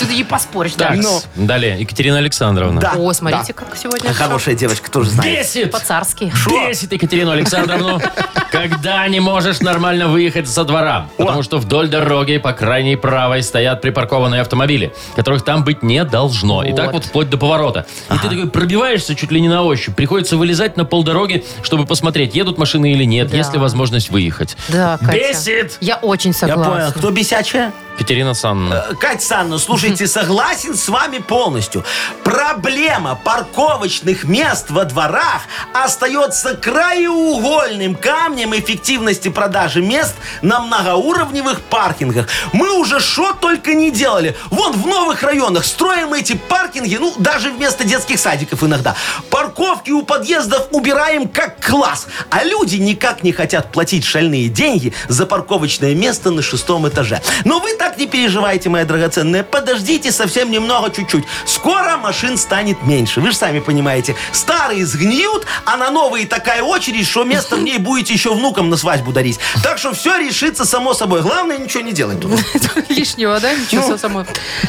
[0.00, 0.88] Тут и поспоришь, да.
[0.88, 1.20] Так, Ну.
[1.78, 2.80] Екатерина Александровна.
[2.80, 2.92] Да.
[2.96, 5.40] О, смотрите, как сегодня Хорошая девочка, тоже знает.
[5.40, 5.70] Бесит!
[5.70, 6.32] по-царски.
[6.48, 8.00] Бесит Екатерину Александровну,
[8.50, 11.08] когда не можешь нормально выехать со двора.
[11.16, 16.62] Потому что вдоль дороги по крайней правой стоят припаркованные автомобили, которых там быть не должно.
[16.62, 17.86] И так вот вплоть до поворота.
[18.10, 19.94] И ты такой пробиваешься чуть ли не на ощупь.
[19.94, 24.56] Приходится вылезать на полдороги, чтобы посмотреть, едут машины или нет, есть ли возможность выехать.
[24.68, 25.12] Да, Катя.
[25.12, 25.78] Бесит!
[25.80, 26.72] Я очень Я согласна.
[26.72, 26.92] понял.
[26.92, 27.72] Кто бесячая?
[27.98, 28.86] Катерина Санна.
[28.98, 31.61] Кать Санна, слушайте, согласен с вами полностью.
[32.24, 42.28] Проблема парковочных мест во дворах остается краеугольным камнем эффективности продажи мест на многоуровневых паркингах.
[42.52, 44.36] Мы уже что только не делали.
[44.50, 48.94] Вон в новых районах строим эти паркинги, ну, даже вместо детских садиков иногда.
[49.30, 52.06] Парковки у подъездов убираем как класс.
[52.30, 57.20] А люди никак не хотят платить шальные деньги за парковочное место на шестом этаже.
[57.44, 59.42] Но вы так не переживайте, моя драгоценная.
[59.42, 61.24] Подождите совсем немного, чуть-чуть.
[61.52, 63.20] Скоро машин станет меньше.
[63.20, 64.16] Вы же сами понимаете.
[64.32, 68.76] Старые сгниют, а на новые такая очередь, что место в ней будете еще внукам на
[68.78, 69.38] свадьбу дарить.
[69.62, 71.20] Так что все решится само собой.
[71.20, 72.20] Главное, ничего не делать.
[72.20, 72.32] тут.
[72.88, 73.52] Лишнего, да?
[73.52, 73.98] Ничего Ну.
[73.98, 74.26] самого.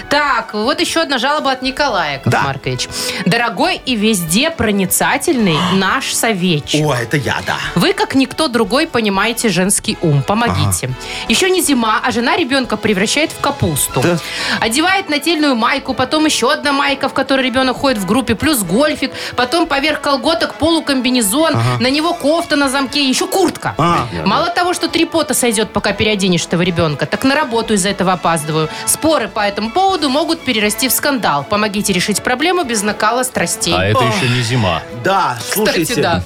[0.09, 2.41] Так, вот еще одна жалоба от Николая, Яков Да.
[2.41, 2.89] Маркович.
[3.25, 6.85] Дорогой и везде проницательный наш советчик.
[6.85, 7.55] О, это я, да.
[7.75, 10.21] Вы, как никто другой, понимаете женский ум.
[10.21, 10.89] Помогите.
[11.29, 14.01] Еще не зима, а жена ребенка превращает в капусту.
[14.01, 14.19] Да.
[14.59, 19.11] Одевает нательную майку, потом еще одна майка, в которой ребенок ходит в группе, плюс гольфик,
[19.35, 23.75] потом поверх колготок полукомбинезон, на него кофта на замке, еще куртка.
[23.77, 24.07] А.
[24.25, 28.13] Мало того, что три пота сойдет, пока переоденешь этого ребенка, так на работу из-за этого
[28.13, 28.69] опаздываю.
[28.85, 31.43] Споры по этому поводу могут перерасти в скандал.
[31.43, 33.73] Помогите решить проблему без накала страстей.
[33.75, 34.81] А это еще не зима.
[35.03, 35.83] Да, слушайте.
[35.83, 36.23] Кстати, да.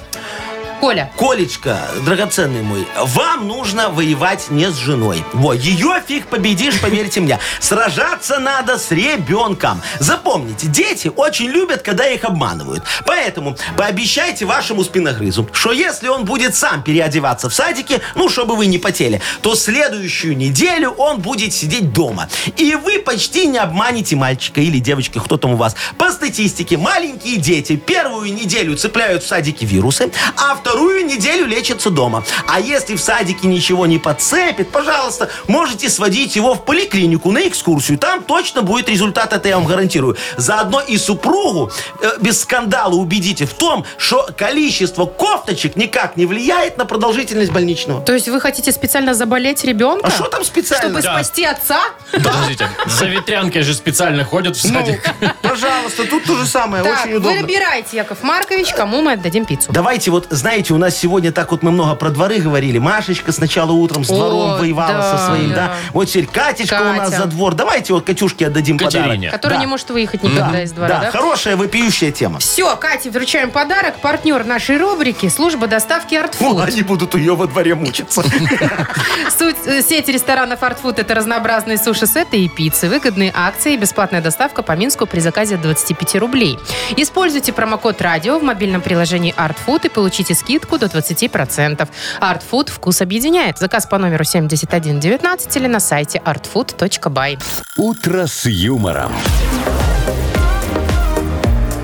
[0.80, 5.24] Коля, Колечка, драгоценный мой, вам нужно воевать не с женой.
[5.32, 7.40] Во, ее фиг победишь, поверьте мне.
[7.58, 9.82] Сражаться надо с ребенком.
[9.98, 12.84] Запомните, дети очень любят, когда их обманывают.
[13.06, 18.66] Поэтому пообещайте вашему спиногрызу, что если он будет сам переодеваться в садике, ну, чтобы вы
[18.66, 22.28] не потели, то следующую неделю он будет сидеть дома.
[22.56, 25.74] И вы почти не обманете мальчика или девочки, кто там у вас.
[25.98, 32.24] По статистике, маленькие дети первую неделю цепляют в садике вирусы, а вторую неделю лечится дома.
[32.46, 37.98] А если в садике ничего не подцепит, пожалуйста, можете сводить его в поликлинику на экскурсию.
[37.98, 40.16] Там точно будет результат, это я вам гарантирую.
[40.36, 41.70] Заодно и супругу
[42.02, 48.00] э, без скандала убедите в том, что количество кофточек никак не влияет на продолжительность больничного.
[48.02, 50.06] То есть вы хотите специально заболеть ребенка?
[50.06, 50.88] А что там специально?
[50.88, 51.14] Чтобы Да.
[51.14, 51.80] спасти отца?
[52.12, 55.02] Подождите, за ветрянкой же специально ходят в садик.
[55.42, 57.40] Пожалуйста, тут то же самое, Так, очень удобно.
[57.40, 59.72] выбирайте, Яков Маркович, кому мы отдадим пиццу.
[59.72, 62.78] Давайте вот, знаете, у нас сегодня так вот мы много про дворы говорили.
[62.78, 65.54] Машечка сначала утром с О, двором воевала да, со своим, да.
[65.56, 65.72] да.
[65.92, 67.22] Вот теперь Катечка у нас Катя.
[67.22, 67.54] за двор.
[67.54, 69.06] Давайте вот Катюшке отдадим подарок.
[69.06, 69.30] Катерине.
[69.30, 69.60] Который Да.
[69.60, 71.10] не может выехать никогда из двора, Да, да?
[71.10, 72.40] хорошая вопиющая тема.
[72.40, 73.96] Все, Кате вручаем подарок.
[74.00, 76.60] Партнер нашей рубрики– служба доставки О, «Артфуд».
[76.66, 78.22] они будут у нее во дворе мучиться.
[79.38, 84.62] Суть э, сети ресторанов «Артфуд»– это разнообразные суши-сеты и пиццы, выгодные акции и бесплатная доставка
[84.62, 86.58] по Минску при заказе от 25 рублей.
[86.96, 90.47] Используйте промокод «Радио» в мобильном приложении «Артфуд» и получите скидку
[90.78, 91.88] до 20%.
[92.20, 93.58] «Артфуд»– вкус объединяет.
[93.58, 97.38] Заказ по номеру 7119 или на сайте artfood.by.
[97.76, 99.12] «Утро с юмором».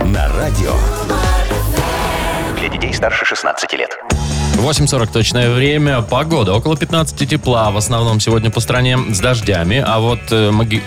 [0.05, 0.75] На радио.
[2.59, 3.99] Для детей старше 16 лет.
[4.57, 6.01] 8.40 точное время.
[6.03, 6.55] Погода.
[6.55, 7.71] Около 15 тепла.
[7.71, 9.83] В основном сегодня по стране с дождями.
[9.85, 10.83] А вот э, Маги-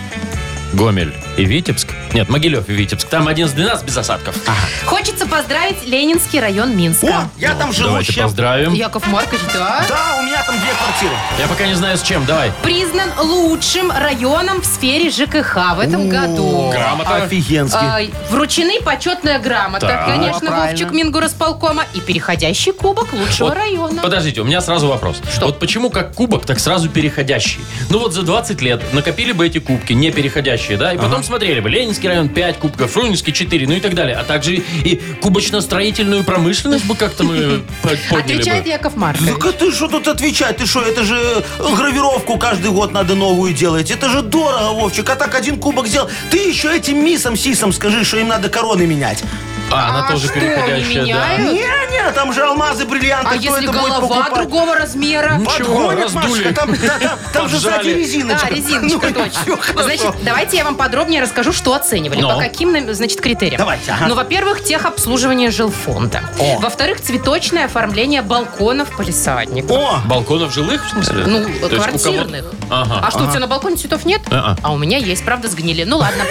[0.72, 1.88] Гомель и Витебск.
[2.12, 3.08] Нет, Могилев и Витебск.
[3.08, 4.36] Там 11-12 без осадков.
[4.84, 7.06] Хочется поздравить Ленинский район Минска.
[7.06, 8.24] О, я там живу Давайте щас.
[8.24, 8.74] поздравим.
[8.74, 9.84] Яков Маркович, да?
[9.88, 11.12] Да, у меня там две квартиры.
[11.38, 12.24] Я пока не знаю с чем.
[12.26, 12.52] Давай.
[12.62, 16.70] признан лучшим районом в сфере ЖКХ в этом году.
[16.70, 17.16] Грамота.
[17.24, 17.78] Офигенски.
[17.80, 18.00] А,
[18.30, 20.06] вручены почетная грамота, Так.
[20.06, 20.66] конечно, Правильно.
[20.70, 24.02] Вовчик Мингорасполкома и переходящий кубок лучшего Вот района.
[24.02, 25.16] Подождите, у меня сразу вопрос.
[25.32, 25.46] Что?
[25.46, 27.60] Вот почему как кубок, так сразу переходящий?
[27.90, 30.10] Ну вот за 20 лет накопили бы эти кубки, не
[30.58, 30.92] переходящие, да?
[30.92, 34.16] И потом смотрели бы, Ленинский район 5 кубков, Фрунзенский 4, ну и так далее.
[34.16, 38.70] А также и кубочно-строительную промышленность бы как-то мы по- подняли Отвечает бы.
[38.70, 39.30] Яков Маркович.
[39.32, 40.56] Так а ты что тут отвечать?
[40.58, 43.90] Ты что, это же э, гравировку каждый год надо новую делать.
[43.90, 45.08] Это же дорого, Вовчик.
[45.10, 46.08] А так один кубок сделал.
[46.30, 49.22] Ты еще этим миссом-сисом скажи, что им надо короны менять.
[49.70, 51.02] А, она А тоже переходящая, да.
[51.02, 51.52] меняют?
[51.52, 53.26] Не-не, там же алмазы, бриллианты.
[53.34, 54.34] А кто если это будет голова покупать?
[54.34, 55.34] другого размера?
[55.36, 56.28] Ничего, Подгонят, раздули.
[56.30, 57.74] Машечка, там, да, там- там же Поджали.
[57.82, 58.46] сзади резиночка.
[58.48, 59.42] Да, резиночка, Ну, точно.
[59.42, 59.82] всё хорошо.
[59.84, 62.20] Значит, давайте я вам подробнее расскажу, что оценивали.
[62.22, 62.28] Ну.
[62.30, 63.58] По каким, значит, критериям.
[63.58, 64.06] Давайте, ага.
[64.08, 66.22] Ну, во-первых, техобслуживание жилфонда.
[66.38, 66.58] О.
[66.60, 69.70] Во-вторых, цветочное оформление балконов палисадников.
[69.70, 71.24] О, Балконов жилых, в смысле?
[71.26, 72.44] Ну, То есть у кого-то- квартирных.
[72.70, 73.00] Ага.
[73.06, 74.22] А что, у тебя на балконе цветов нет?
[74.30, 74.56] А-а.
[74.62, 75.84] А у меня есть, правда, сгнили.
[75.84, 76.24] Ну ладно.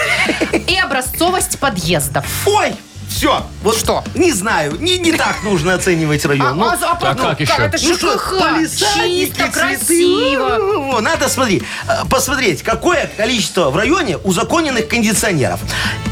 [0.68, 2.26] И образцовость подъездов.
[2.46, 2.74] ой,
[3.10, 3.46] все.
[3.64, 4.04] Вот Что?
[4.16, 6.58] Не знаю, не, не так нужно оценивать район.
[6.58, 7.54] Ну, а, а, а как еще?
[7.58, 8.34] Это Ну что, ЖКХ.
[8.70, 9.52] Чисто, цветы.
[9.52, 10.58] красиво.
[10.60, 11.02] Во-во-во.
[11.02, 15.60] Надо, смотри, э, посмотреть, какое количество в районе узаконенных кондиционеров.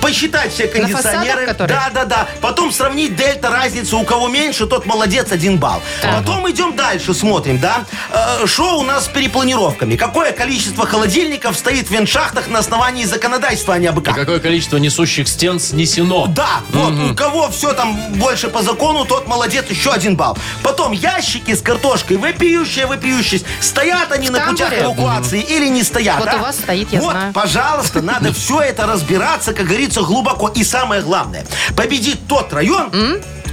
[0.01, 1.23] Посчитать все кондиционеры.
[1.25, 1.77] фасадах, которые?
[1.77, 2.27] Да, да, да.
[2.41, 3.99] Потом сравнить дельта, разницу.
[3.99, 5.81] У кого меньше, тот молодец, один балл.
[6.01, 7.85] Потом идем дальше, смотрим, да.
[8.11, 9.95] Э, Что у нас с перепланировками?
[9.95, 14.15] Какое количество холодильников стоит в веншахтах на основании законодательства, а не абы И как?
[14.15, 16.25] какое количество несущих стен снесено?
[16.27, 20.37] Да, вот у кого все там больше по закону, тот молодец, еще один балл.
[20.63, 23.41] Потом ящики с картошкой, вопиющие, вопиющие.
[23.59, 24.83] Стоят они на путях тамбуре?
[24.83, 26.19] эвакуации или не стоят?
[26.19, 26.35] Вот а?
[26.35, 27.33] у вас стоит, я вот, знаю.
[27.33, 30.49] пожалуйста, надо все это разбираться, как говорится, глубоко.
[30.49, 31.45] И самое главное,
[31.75, 32.91] победит тот район,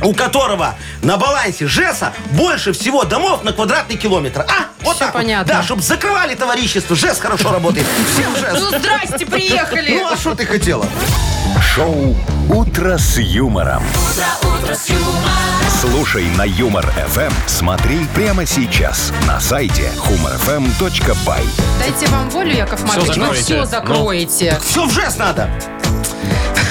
[0.02, 4.40] у которого на балансе ЖЭСа больше всего домов на квадратный километр.
[4.48, 4.66] А?
[4.82, 5.22] Вот Всё так вот.
[5.22, 5.54] понятно.
[5.54, 6.96] Да, чтобы закрывали товарищество.
[6.96, 7.86] ЖЭС хорошо работает.
[8.12, 8.60] Всем ЖЭС.
[8.60, 10.00] Ну, здрасте, приехали.
[10.00, 10.84] Ну, а что ты хотела?
[11.74, 12.14] Шоу
[12.50, 13.82] «Утро с юмором».
[15.80, 17.32] Слушай на Юмор ФМ.
[17.46, 21.40] Смотри прямо сейчас на сайте humorfm.by.
[21.78, 23.42] Дайте вам волю, Яков Маркович, вы закроете.
[23.42, 24.60] все закроете.
[24.62, 25.48] Все в ЖЭС надо.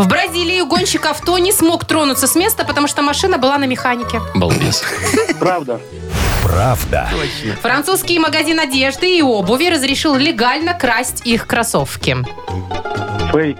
[0.03, 4.21] В Бразилии гонщик авто не смог тронуться с места, потому что машина была на механике.
[4.33, 4.83] Балбес.
[5.39, 5.79] Правда.
[6.41, 7.07] Правда.
[7.61, 12.17] Французский магазин одежды и обуви разрешил легально красть их кроссовки.
[13.31, 13.59] Фейк.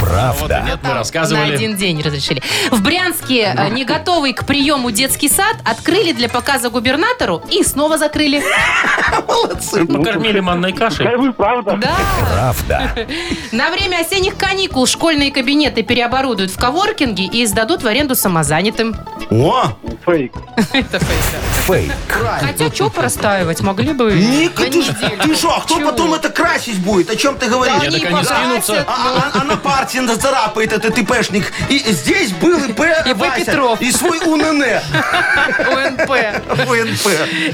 [0.00, 0.62] Правда.
[0.66, 1.54] Нет, мы На рассказывали.
[1.54, 2.42] один день разрешили.
[2.70, 7.98] В Брянске э, не готовый к приему детский сад открыли для показа губернатору и снова
[7.98, 8.42] закрыли.
[9.26, 11.16] Покормили манной кашей.
[11.16, 11.78] Будет правда.
[11.80, 11.96] Да.
[12.32, 13.06] Правда.
[13.52, 18.94] На время осенних каникул школьные кабинеты переоборудуют в коворкинги и сдадут в аренду самозанятым.
[19.30, 19.72] о,
[20.04, 20.32] Фейк.
[20.72, 21.20] Это фейк.
[21.66, 21.92] Фейк.
[22.40, 23.60] Хотя что простаивать?
[23.60, 27.10] Могли бы Ник, на ты, что, а кто потом это красить будет?
[27.10, 27.74] О чем ты говоришь?
[27.82, 28.84] Они так они покрасят, скинутся.
[28.88, 29.20] А, ну.
[29.44, 29.46] а-
[29.94, 31.52] а на партии царапает этот ИПшник.
[31.68, 33.18] И здесь был ИП И В.
[33.18, 33.80] Вася, Петров.
[33.80, 34.62] И свой УНН.
[34.62, 36.10] УНП.
[36.10, 37.06] УНП.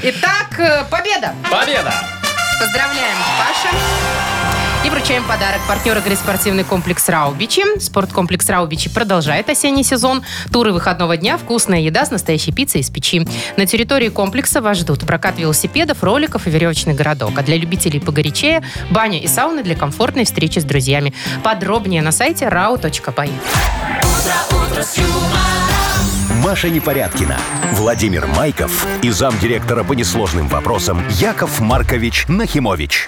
[0.03, 1.35] Итак, э, победа.
[1.49, 1.93] Победа!
[2.59, 4.02] Поздравляем, Паша.
[4.85, 5.61] И вручаем подарок.
[5.65, 7.63] Партнер игры спортивный комплекс Раубичи.
[7.79, 10.23] Спорткомплекс Раубичи продолжает осенний сезон.
[10.51, 13.25] Туры выходного дня, вкусная еда с настоящей пиццей из печи.
[13.55, 17.31] На территории комплекса вас ждут прокат велосипедов, роликов и веревочный городок.
[17.37, 21.13] А для любителей погорячее– баня и сауны для комфортной встречи с друзьями.
[21.43, 23.31] Подробнее на сайте rau.by.
[26.43, 27.37] Маша Непорядкина,
[27.71, 33.07] Владимир Майков и замдиректора по несложным вопросам Яков Маркович Нахимович.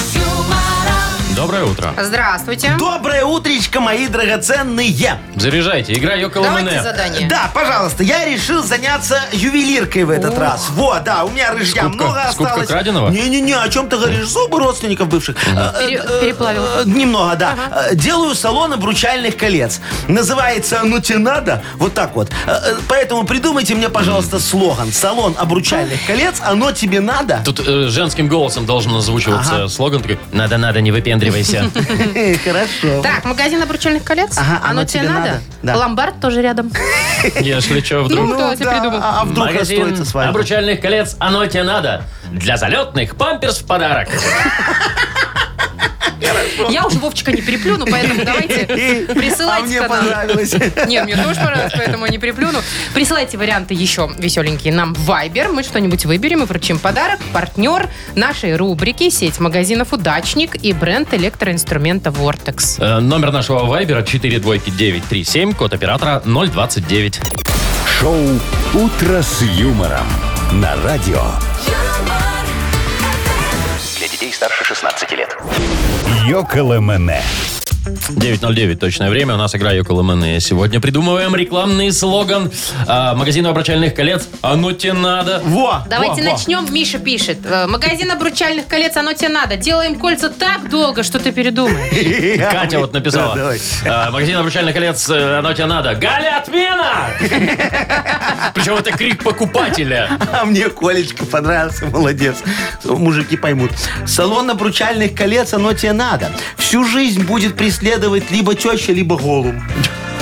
[1.35, 1.93] Доброе утро.
[1.97, 2.75] Здравствуйте.
[2.77, 5.17] Доброе утречко, мои драгоценные.
[5.35, 7.27] Заряжайте, игра Йоколо Давайте задание.
[7.27, 10.67] Да, пожалуйста, я решил заняться ювелиркой в этот раз.
[10.71, 12.67] Вот, да, у меня рыжья Скупка- много скупка осталось.
[12.67, 13.09] краденого?
[13.09, 14.27] Не-не-не, о чем ты говоришь?
[14.27, 15.37] Зубы родственников бывших.
[15.47, 16.63] Э, э, Пере- э, переплавил.
[16.63, 17.55] э, Немного, да.
[17.89, 19.79] Э, Делаю салон обручальных колец.
[20.07, 22.29] Называется «Ну тебе надо?» Вот так вот.
[22.45, 24.91] Э, э, Поэтому придумайте мне, пожалуйста, слоган.
[24.91, 30.81] Салон обручальных колец «Оно тебе надо?» Тут э, женским голосом должен озвучиваться слоган такой «Надо-надо,
[30.81, 30.91] не
[31.29, 31.69] выпендривайся».
[32.43, 33.01] Хорошо.
[33.01, 34.37] Так, магазин обручальных колец?
[34.37, 35.41] Ага, Оно тебе надо?
[35.61, 35.77] Да.
[35.77, 36.71] Ломбард тоже рядом.
[37.39, 38.27] Если что, вдруг.
[38.27, 38.99] Ну, кто это придумал?
[39.01, 40.29] А а вдруг Магазин расстроится с вами?
[40.29, 42.03] обручальных колец «Оно тебе надо».
[42.31, 44.09] Для залетных памперс в подарок.
[46.69, 48.61] Я уже Вовчика не переплюну, поэтому давайте
[49.09, 49.89] А присылайте мне к нам.
[49.89, 50.53] понравилось.
[50.87, 52.59] Нет, мне тоже понравилось, поэтому не переплюну.
[52.93, 55.51] Присылайте варианты еще веселенькие нам в Viber.
[55.51, 57.19] Мы что-нибудь выберем и вручим подарок.
[57.33, 62.75] Партнер нашей рубрики сеть магазинов «Удачник» и бренд электроинструмента «Vortex».
[62.79, 67.19] Э, Номер нашего вайбера 42937, код оператора 029.
[67.99, 68.17] Шоу
[68.73, 70.05] «Утро с юмором»
[70.53, 71.23] на радио.
[73.97, 75.37] Для детей старше 16 лет.
[76.29, 77.21] Йоколэмэне.
[77.95, 79.35] 9.09 точное время.
[79.35, 80.39] У нас игра Йоколо Мене.
[80.39, 82.51] Сегодня придумываем рекламный слоган
[82.87, 85.41] а, магазина обручальных колец «Оно тебе надо».
[85.43, 86.33] Во, Давайте во, во.
[86.33, 86.67] начнем.
[86.71, 87.39] Миша пишет.
[87.43, 89.57] Э, Магазин обручальных колец, оно тебе надо.
[89.57, 92.51] Делаем кольца так долго, что ты передумаешь.
[92.51, 93.35] Катя вот написала.
[93.35, 93.53] Да.
[93.85, 95.95] А, магазин обручальных колец э, «Оно тебе надо».
[95.95, 97.09] Галя, отмена!
[98.53, 100.09] Причем это крик покупателя.
[100.31, 102.37] А мне Колечка понравился, молодец.
[102.83, 103.71] Мужики поймут.
[104.05, 106.31] Салон обручальных колец, оно тебе надо.
[106.57, 109.59] Всю жизнь будет преследовать либо теща, либо голум.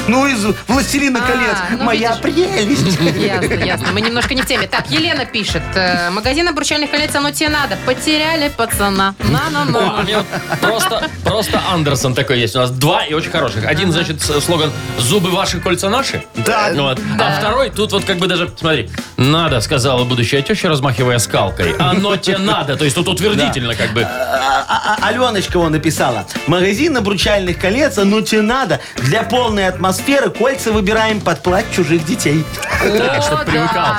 [0.10, 1.58] Ну, из «Властелина А, колец».
[1.78, 3.00] ну, Моя прелесть.
[3.00, 3.88] Ясно, ясно.
[3.94, 4.68] Мы немножко не в теме.
[4.68, 5.62] Так, Елена пишет.
[5.76, 7.78] э, Магазин обручальных колец, оно тебе надо.
[7.86, 9.14] Потеряли пацана.
[9.20, 10.04] О, а На-на-на.
[10.04, 10.26] вот
[10.62, 12.56] просто, просто Андерсон такой есть.
[12.56, 13.66] У нас два и очень хороших.
[13.66, 16.24] Один, значит, с- слоган «Зубы ваши, кольца наши».
[16.36, 16.72] Да.
[16.74, 17.00] Вот.
[17.20, 21.76] А второй, тут вот как бы даже, смотри, «надо», сказала будущая теща, размахивая скалкой.
[21.78, 22.76] «Оно тебе надо».
[22.78, 24.02] То есть тут утвердительно как бы.
[24.04, 26.26] А- а- а- Аленочка он написала.
[26.48, 29.68] Магазин обручальных колец, оно тебе надо для полной
[30.00, 32.44] атмосферы кольца выбираем под плать чужих детей.
[32.82, 33.96] О, чтоб привыкал.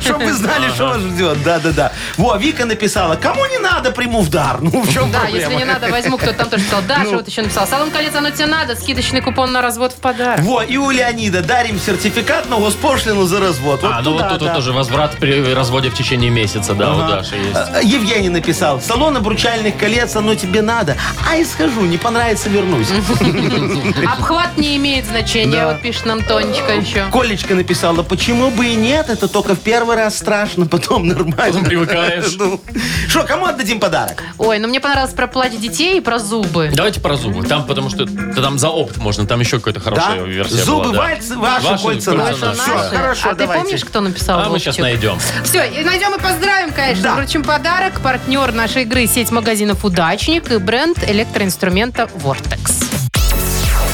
[0.00, 1.42] Чтобы вы знали, что вас ждет.
[1.44, 1.92] Да-да-да.
[2.16, 4.60] Во, Вика написала, кому не надо, приму в дар.
[4.60, 5.40] Ну, в чем Да, проблема?
[5.44, 6.16] если не надо, возьму.
[6.18, 6.82] Кто-то там тоже сказал.
[6.82, 6.88] Ну.
[6.88, 7.66] Даша вот еще написала.
[7.66, 8.74] Салон колец, оно тебе надо.
[8.74, 10.40] Скидочный купон на развод в подарок.
[10.40, 13.82] Во, и у Леонида дарим сертификат на госпошлину за развод.
[13.82, 14.54] Вот А, ну вот туда, тут вот да.
[14.54, 17.54] тоже возврат при разводе в течение месяца, да, у Даши есть.
[17.54, 20.96] А, Евгений написал, салон обручальных колец, оно тебе надо.
[21.30, 22.88] А и схожу, не понравится, вернусь.
[24.04, 25.06] Обхват не имеет
[25.36, 25.72] значения, Да.
[25.72, 27.04] вот пишет нам Тонечка еще.
[27.12, 31.36] Колечка написала, почему бы и нет, это только в первый раз страшно, потом нормально.
[31.36, 32.36] Потом привыкаешь.
[32.46, 32.60] Ну.
[33.08, 34.22] Что, кому отдадим подарок?
[34.38, 36.70] Ой, ну мне понравилось про плач детей и про зубы.
[36.74, 37.46] Давайте про зубы.
[37.46, 40.26] Там, потому что да, там за опт можно, там еще какая-то хорошая Да?
[40.26, 40.98] версия Зубы была, да.
[41.00, 42.44] вальцы, ваши, Ваши, кольца наши.
[42.44, 42.60] наши.
[42.60, 42.94] Всё, Наши.
[42.96, 43.62] хорошо, а ты давайте.
[43.64, 44.40] помнишь, кто написал?
[44.40, 45.18] А мы сейчас найдем.
[45.44, 47.02] Все, и найдем и поздравим, конечно.
[47.02, 47.14] Да.
[47.14, 48.00] Вручим подарок.
[48.00, 53.05] Партнер нашей игры сеть магазинов «Удачник» и бренд электроинструмента «Вортекс».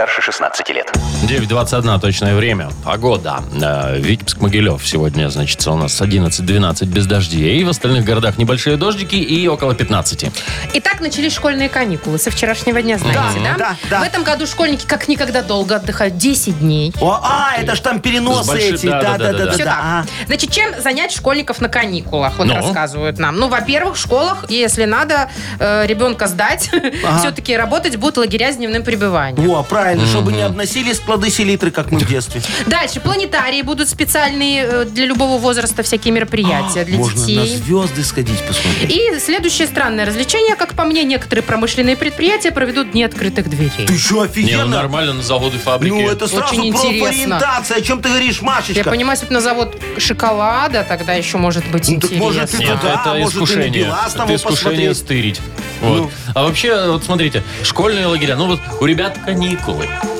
[0.00, 0.90] Старше 16 лет.
[1.24, 2.70] 9.21 точное время.
[2.84, 3.42] Погода.
[3.52, 7.60] Э, Витебск, Могилев сегодня, значит, у нас 11-12 без дождей.
[7.60, 10.30] И в остальных городах небольшие дождики и около 15.
[10.72, 12.18] Итак, начались школьные каникулы.
[12.18, 13.54] Со вчерашнего дня, знаете, да?
[13.58, 14.00] да, да.
[14.00, 16.16] В этом году школьники как никогда долго отдыхают.
[16.16, 16.94] 10 дней.
[16.98, 18.86] О, а, это ж там переносы большим- эти.
[18.86, 19.52] да, да, да, да.
[19.52, 19.78] Все так.
[19.78, 20.06] Ага.
[20.28, 22.38] Значит, чем занять школьников на каникулах?
[22.38, 22.54] Вот Ну?
[22.54, 23.36] рассказывают нам.
[23.36, 25.28] Ну, во-первых, в школах, если надо
[25.58, 26.70] э, ребенка сдать,
[27.18, 29.46] все-таки работать будут лагеря с дневным пребыванием.
[29.46, 32.42] Во, правильно, чтобы не обносили склады селитры, как мы в детстве.
[32.66, 37.56] Дальше, планетарии будут специальные э, для любого возраста всякие мероприятия для Можно на детей.
[37.56, 38.90] звезды сходить посмотреть.
[38.90, 43.86] И следующее странное развлечение, как по мне, некоторые промышленные предприятия проведут дни открытых дверей.
[43.86, 44.66] Ты что, Не, ну офигенно?
[44.66, 45.92] нормально, на заводы, фабрики.
[45.92, 47.00] Ну, это сразу Очень интересно.
[47.38, 47.76] профориентация.
[47.76, 48.90] О чем ты говоришь, Я Машечка?
[48.90, 52.24] понимаю, если бы на завод шоколада, тогда еще может быть Ну, так интересно.
[52.26, 53.84] может, и Нет, туда, это может, и на искушение.
[53.84, 54.96] Белаз Это искушение посмотреть.
[54.96, 55.40] стырить.
[55.80, 55.96] Вот.
[55.96, 56.10] Ну.
[56.34, 59.69] А вообще, вот смотрите, школьные лагеря, ну вот у ребят каникулы.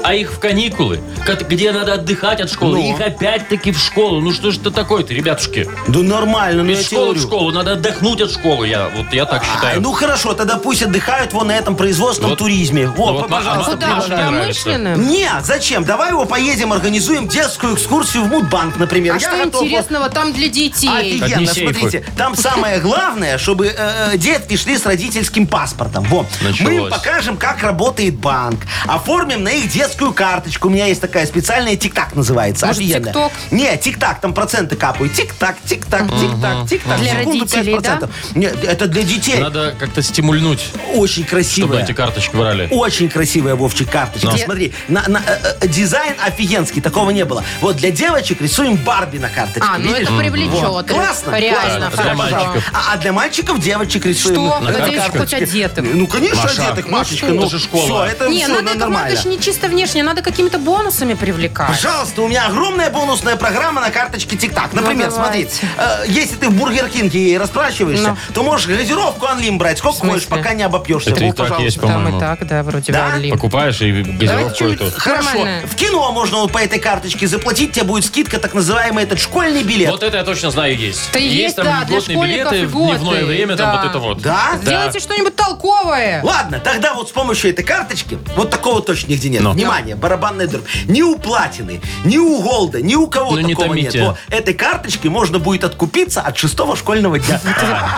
[0.03, 2.95] А их в каникулы, ка- где надо отдыхать от школы, Ну.
[2.95, 4.21] их опять-таки в школу.
[4.21, 5.69] Ну что ж это такое-то, ребятушки?
[5.89, 8.67] Да нормально, ну я Из школы в школу, надо отдохнуть от школы.
[8.67, 9.81] Я, вот я так считаю.
[9.83, 12.39] ну хорошо, тогда пусть отдыхают вон на этом производственном Вот.
[12.39, 12.87] туризме.
[12.89, 13.73] Во, Ну вот, пожалуйста.
[13.73, 14.17] а Куда же?
[14.17, 15.09] Промышленным?
[15.09, 15.85] Нет, зачем?
[15.85, 19.15] Давай его поедем, организуем детскую экскурсию в Мудбанк, например.
[19.17, 19.63] А Я что готов.
[19.65, 20.89] интересного там для детей?
[20.91, 26.05] Офигенно, смотрите, там самое главное, чтобы э, э, детки шли с родительским паспортом.
[26.05, 26.25] Во.
[26.43, 26.61] Началось.
[26.61, 28.61] Мы им покажем, как работает банк.
[28.87, 30.69] Оформим на их детскую карточку.
[30.69, 32.67] У меня есть такая специальная тик-так называется.
[32.67, 33.13] Может, Офигенная.
[33.13, 33.33] тик-ток?
[33.51, 35.13] Не, тик-так, там проценты капают.
[35.15, 36.99] Тик-так, тик-так, тик-так, тик-так.
[37.01, 38.11] Для секунду родителей, 5%.
[38.35, 39.39] Нет, это для детей.
[39.39, 41.83] Надо как-то стимульнуть, Очень чтобы красивая.
[41.85, 42.69] эти карточки брали.
[42.71, 44.37] Очень красивая, Вовчик, карточка.
[44.37, 47.45] Смотри, на- на- э, э, дизайн офигенский, такого не было.
[47.61, 49.63] Вот для девочек рисуем Барби на карточке.
[49.69, 50.69] А, ну это привлечет.
[50.69, 50.87] Вот.
[50.89, 51.91] Классно, Реально.
[51.91, 52.17] Для хорошо.
[52.17, 52.65] мальчиков.
[52.73, 54.35] А, а для мальчиков девочек рисуем.
[54.51, 54.61] Что?
[54.61, 55.85] на Надеюсь, хоть одетых.
[55.93, 57.27] Ну, конечно, Маша, одетых, ну Машечка.
[57.27, 57.85] Ну, Это же школа.
[57.85, 59.09] Все, это Не, все надо, Яков нормально.
[59.15, 61.69] Маркович, не чисто внешне, надо какими-то бонусами привлекать.
[61.69, 64.73] Пожалуйста, у меня огромная бонусная программа на карточке ТикТак.
[64.73, 66.05] Например, Ну, смотри, давайте.
[66.09, 68.35] э, если ты в Бургер Кинге расплачиваешься, Ну.
[68.35, 71.11] то можешь газировку Анлим брать, сколько хочешь, пока не обопьешься.
[71.11, 71.65] Это и Вот, так пожалуйста.
[71.65, 72.17] есть, Там по-моему.
[72.17, 73.11] и так, да, вроде Да?
[73.13, 73.31] Валим.
[73.31, 74.91] Покупаешь и газировку эту.
[74.99, 75.29] Хорошо.
[75.39, 75.67] Нормально.
[75.67, 79.63] В кино можно вот по этой карточке заплатить, тебе будет скидка, так называемый этот школьный
[79.63, 79.91] билет.
[79.91, 81.11] Вот это я точно знаю есть.
[81.13, 83.77] Да есть, там да, для льготные школьников билеты в дневное время, там да.
[83.83, 84.21] вот это вот.
[84.23, 84.59] Да?
[84.61, 86.21] Сделайте что-нибудь толковое.
[86.25, 89.43] Ладно, тогда вот с помощью этой карточки, вот такого точно нигде нет.
[89.43, 89.53] Ну.
[89.53, 90.67] Внимание, барабанная дробь.
[90.87, 93.93] Ни у Платины, ни у Голда, ни у кого Ну, не такого нет.
[93.93, 94.05] томите.
[94.09, 97.41] Во, этой карточкой можно будет откупиться от шестого школьного дня.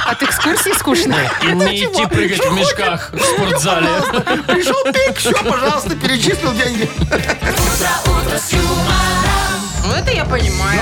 [0.06, 1.16] От экскурсии скучно.
[1.42, 3.88] И не идти прыгать в мешках в спортзале.
[4.48, 6.88] Пришел пик, все, пожалуйста, перечислил деньги.
[9.86, 10.80] Ну, это я понимаю.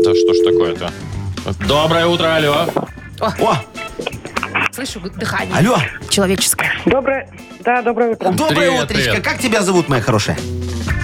[0.05, 0.93] Да что ж такое-то?
[1.67, 2.67] Доброе утро, алло.
[3.21, 3.57] О,
[4.73, 5.55] Слышу дыхание.
[5.57, 5.79] алло.
[6.09, 6.73] Человеческое.
[6.87, 7.29] Доброе,
[7.65, 8.31] да, доброе утро.
[8.31, 9.11] Доброе Привет, утречко.
[9.11, 9.25] привет.
[9.25, 10.39] Как тебя зовут, моя хорошая?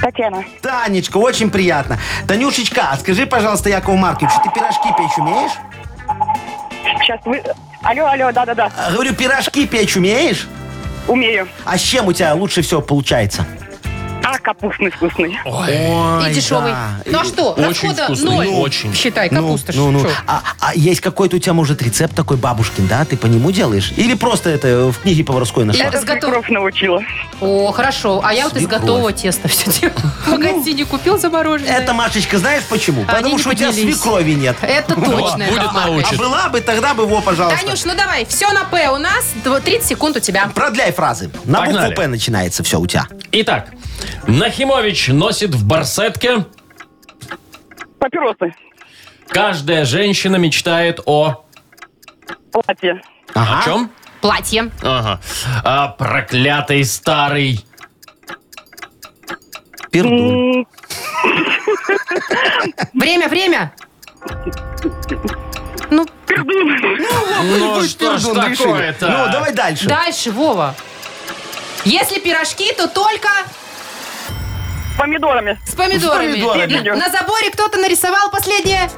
[0.01, 0.45] Татьяна.
[0.63, 1.99] Танечка, очень приятно.
[2.29, 5.53] Танюшечка, а скажи, пожалуйста, Якову Марковичу, ты пирожки печь умеешь?
[7.01, 7.43] Сейчас вы...
[7.83, 8.71] Алло, алло, да-да-да.
[8.79, 10.47] А, Говорю, пирожки печь умеешь?
[11.09, 11.49] Умею.
[11.65, 13.47] А с чем у тебя лучше всего получается?
[14.35, 15.39] А, капустный вкусный.
[15.45, 16.73] Ой, И дешевый.
[16.73, 17.01] да.
[17.07, 18.47] Ну а что, Очень расхода вкусный, ноль.
[18.49, 18.95] очень.
[18.95, 19.73] Считай, Ну, капуста.
[19.75, 20.01] ну, ну.
[20.01, 20.09] шо?
[20.27, 23.05] А, а есть какой-то у тебя, может, рецепт такой бабушкин, да?
[23.05, 23.93] Ты по нему делаешь?
[23.97, 25.83] Или просто это в книге поварской нашла?
[25.83, 27.03] Я Это с готов- свекровь научила.
[27.41, 28.21] О, хорошо.
[28.25, 28.81] А я вот из Свекровь.
[28.81, 29.95] готового теста все делаю.
[30.25, 31.73] В магазине купил замороженное.
[31.79, 33.01] Это, Машечка, знаешь почему?
[33.03, 33.95] Они Потому не что у тебя поделились.
[34.01, 34.57] свекрови нет.
[34.63, 35.45] Это точно.
[35.45, 36.07] будет Яков Маркович.
[36.13, 37.65] А была бы, тогда бы, во, пожалуйста.
[37.65, 39.25] Танюш, ну давай, все на П у нас.
[39.45, 40.51] Дво- 30 секунд у тебя.
[40.55, 41.31] Продляй фразы.
[41.45, 41.89] На Погнали.
[41.91, 43.07] букву П начинается все у тебя.
[43.33, 43.69] Итак,
[44.27, 46.45] Нахимович носит в барсетке.
[47.99, 48.55] Папиросы.
[49.29, 51.45] Каждая женщина мечтает о...
[52.53, 53.01] Платье.
[53.35, 53.91] О чем?
[54.21, 54.71] Платье.
[54.83, 55.21] Ага.
[55.65, 57.65] А, проклятый старый.
[59.91, 60.67] Пердун.
[62.93, 63.73] Время, время.
[65.91, 69.09] Ну, Ну Пусть что ж такое-то?
[69.09, 69.87] Ну, давай дальше.
[69.89, 70.75] дальше, Вова.
[71.85, 73.29] Если пирожки, то только
[74.99, 75.59] Помидорами.
[75.67, 76.33] с помидорами.
[76.33, 76.99] С помидорами.
[76.99, 78.89] На заборе кто-то нарисовал последнее.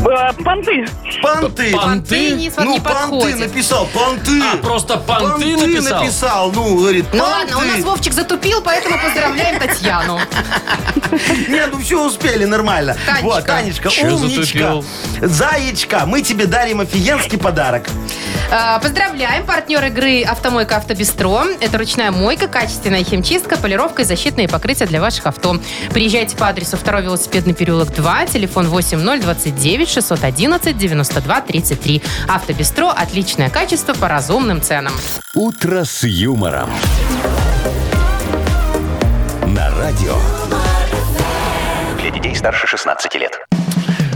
[0.00, 0.86] Э, Понты.
[1.22, 1.72] Понты.
[1.72, 3.38] Понты не, Ну, понты подходит.
[3.38, 4.40] написал, понты.
[4.42, 6.00] А, просто понты написал?
[6.00, 6.52] написал.
[6.52, 10.18] Ну, говорит, Ну ладно, у нас Вовчик затупил, поэтому поздравляем Татьяну.
[11.48, 12.96] Не, ну все успели, нормально.
[13.06, 13.24] Танечка.
[13.24, 14.42] Вот, Танечка, Чё умничка.
[14.42, 14.84] затупил?
[15.20, 17.84] Заячка, мы тебе дарим офигенский подарок.
[18.52, 19.44] А, Поздравляем!
[19.46, 21.44] Партнер игры «Автомойка Автобестро».
[21.60, 25.56] Это ручная мойка, качественная химчистка, полировка и защитные покрытия для ваших авто.
[25.92, 32.02] Приезжайте по адресу 2 велосипедный переулок 2, телефон 8029 611 92 33.
[32.28, 34.92] «Автобестро»– отличное качество по разумным ценам.
[35.34, 36.70] «Утро с юмором».
[39.46, 40.16] На радио.
[42.00, 43.40] Для детей старше 16 лет.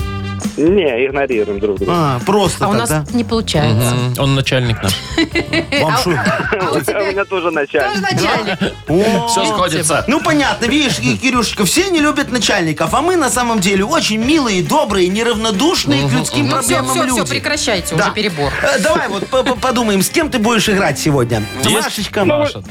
[0.56, 1.92] Не, игнорируем друг друга.
[1.94, 3.04] А, просто А у так, нас да?
[3.12, 3.94] не получается.
[3.94, 4.92] М, Он начальник наш.
[5.82, 6.10] Вам шо?
[6.16, 8.00] А у У тебя меня тоже тоже начальник.
[8.00, 8.74] начальник.
[8.88, 10.04] О, Все сходится.
[10.08, 14.18] Ну, понятно, видишь, и, Кирюшечка, все не любят начальников, а мы на самом деле очень
[14.18, 17.24] милые, добрые, неравнодушные к людским Ну все, проблемам все, люди.
[17.24, 18.04] все, прекращайте, Да.
[18.06, 18.52] уже перебор.
[18.62, 21.42] Э, Давай вот по- по- подумаем, с кем ты будешь играть сегодня?
[21.62, 21.84] Есть?
[21.84, 22.24] Машечка.
[22.24, 22.62] Маша.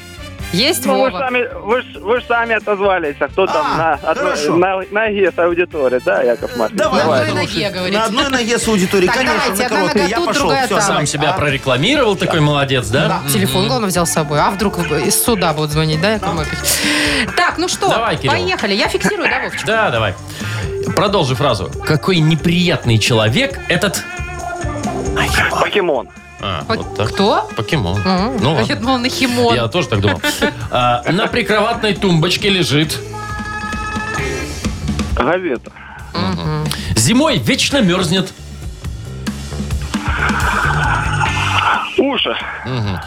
[0.57, 1.19] Есть Ну, вы ж Вова.
[1.25, 4.55] сами, вы ж, вы ж сами отозвались, а кто там А, на, одной- хорошо.
[4.55, 6.79] на ноге с аудиторией, да, Яков Маркович?
[6.81, 7.93] Давай, На одной ноге, говорит.
[7.97, 10.07] На одной ноге с аудиторией, Так, конечно, давайте, на короткой.
[10.09, 10.81] Я пошел, все, там.
[10.81, 11.33] Сам себя А?
[11.37, 13.21] прорекламировал, такой молодец, да?
[13.31, 14.39] Телефон, главное, взял с собой.
[14.39, 16.59] А вдруг из суда будут звонить, да, Яков Маркович?
[17.35, 18.73] Так, ну что, Давай, поехали.
[18.73, 19.65] Я фиксирую, да, Вовчик?
[19.65, 20.13] Да, давай.
[20.95, 21.69] Продолжи фразу.
[21.85, 24.03] Какой неприятный человек этот...
[25.59, 26.09] Покемон.
[26.39, 27.09] А, По- вот так.
[27.13, 27.49] Кто?
[27.55, 27.99] Покемон.
[28.05, 28.75] М, Ну Я ладно.
[28.75, 29.55] думала, на химон.
[29.55, 30.21] Я тоже так думал.
[30.71, 32.97] А, на прикроватной тумбочке лежит.
[35.15, 35.71] Газета.
[36.95, 38.31] Зимой вечно мерзнет.
[41.97, 42.35] Уши.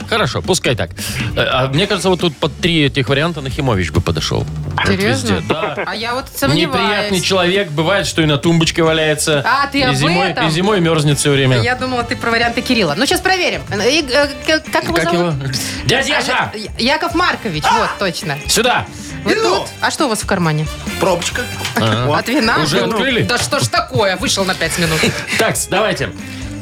[0.09, 0.91] Хорошо, пускай так.
[1.37, 4.45] Э, А мне кажется, вот тут под три этих варианта Нахимович бы подошел.
[4.87, 5.35] Серьезно?
[5.35, 5.75] везде, да.
[5.87, 6.83] А я вот сомневаюсь.
[6.85, 9.43] Неприятный человек, бывает, что и на тумбочке валяется.
[9.45, 10.47] А, ты и об зимой, этом?
[10.49, 11.61] И зимой мерзнет все время.
[11.61, 12.95] Я думала, ты про варианты Кирилла.
[12.97, 13.62] Ну, сейчас проверим.
[13.73, 15.35] И, э, как его Как зовут?
[15.35, 15.53] его?
[15.87, 16.53] Дядя Яша!
[16.55, 18.37] Я- Яков Маркович, вот, точно.
[18.47, 18.87] Сюда!
[19.25, 19.43] Вы Иду.
[19.43, 19.68] тут?
[19.81, 20.66] А что у вас в кармане?
[20.99, 21.43] Пробочка.
[21.77, 22.62] От вина?
[22.62, 23.23] Уже открыли?
[23.23, 24.16] Да что ж такое?
[24.16, 24.99] Вышел на пять минут.
[25.39, 26.11] Так, давайте.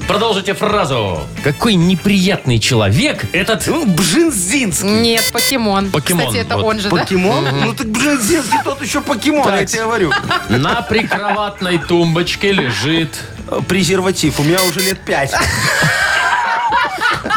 [0.08, 1.20] Продолжите фразу.
[1.44, 3.66] Какой неприятный человек этот...
[3.66, 4.88] Ну, Бжинзинский.
[4.88, 5.90] Нет, покемон.
[5.90, 6.64] Покемон, Кстати, это вот.
[6.64, 6.96] он же, да?
[6.96, 7.44] Покемон?
[7.60, 9.60] Ну так Бжинзинский тот еще покемон, Так.
[9.60, 10.10] я тебе говорю.
[10.48, 13.20] На прикроватной тумбочке лежит...
[13.66, 14.40] Презерватив.
[14.40, 15.32] У меня уже лет пять.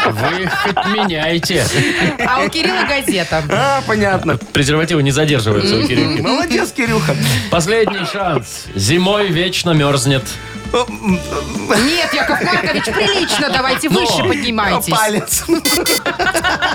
[0.05, 1.65] Вы хоть меняйте.
[2.25, 3.43] А у Кирилла газета.
[3.49, 4.37] А, понятно.
[4.53, 6.21] Презервативы не задерживаются у Кирилла.
[6.21, 7.15] Молодец, Кирюха.
[7.49, 8.65] Последний шанс.
[8.75, 10.23] Зимой вечно мерзнет.
[10.73, 13.99] Нет, Яков Маркович, прилично давайте Но.
[13.99, 14.93] выше поднимайтесь.
[14.93, 15.43] Палец.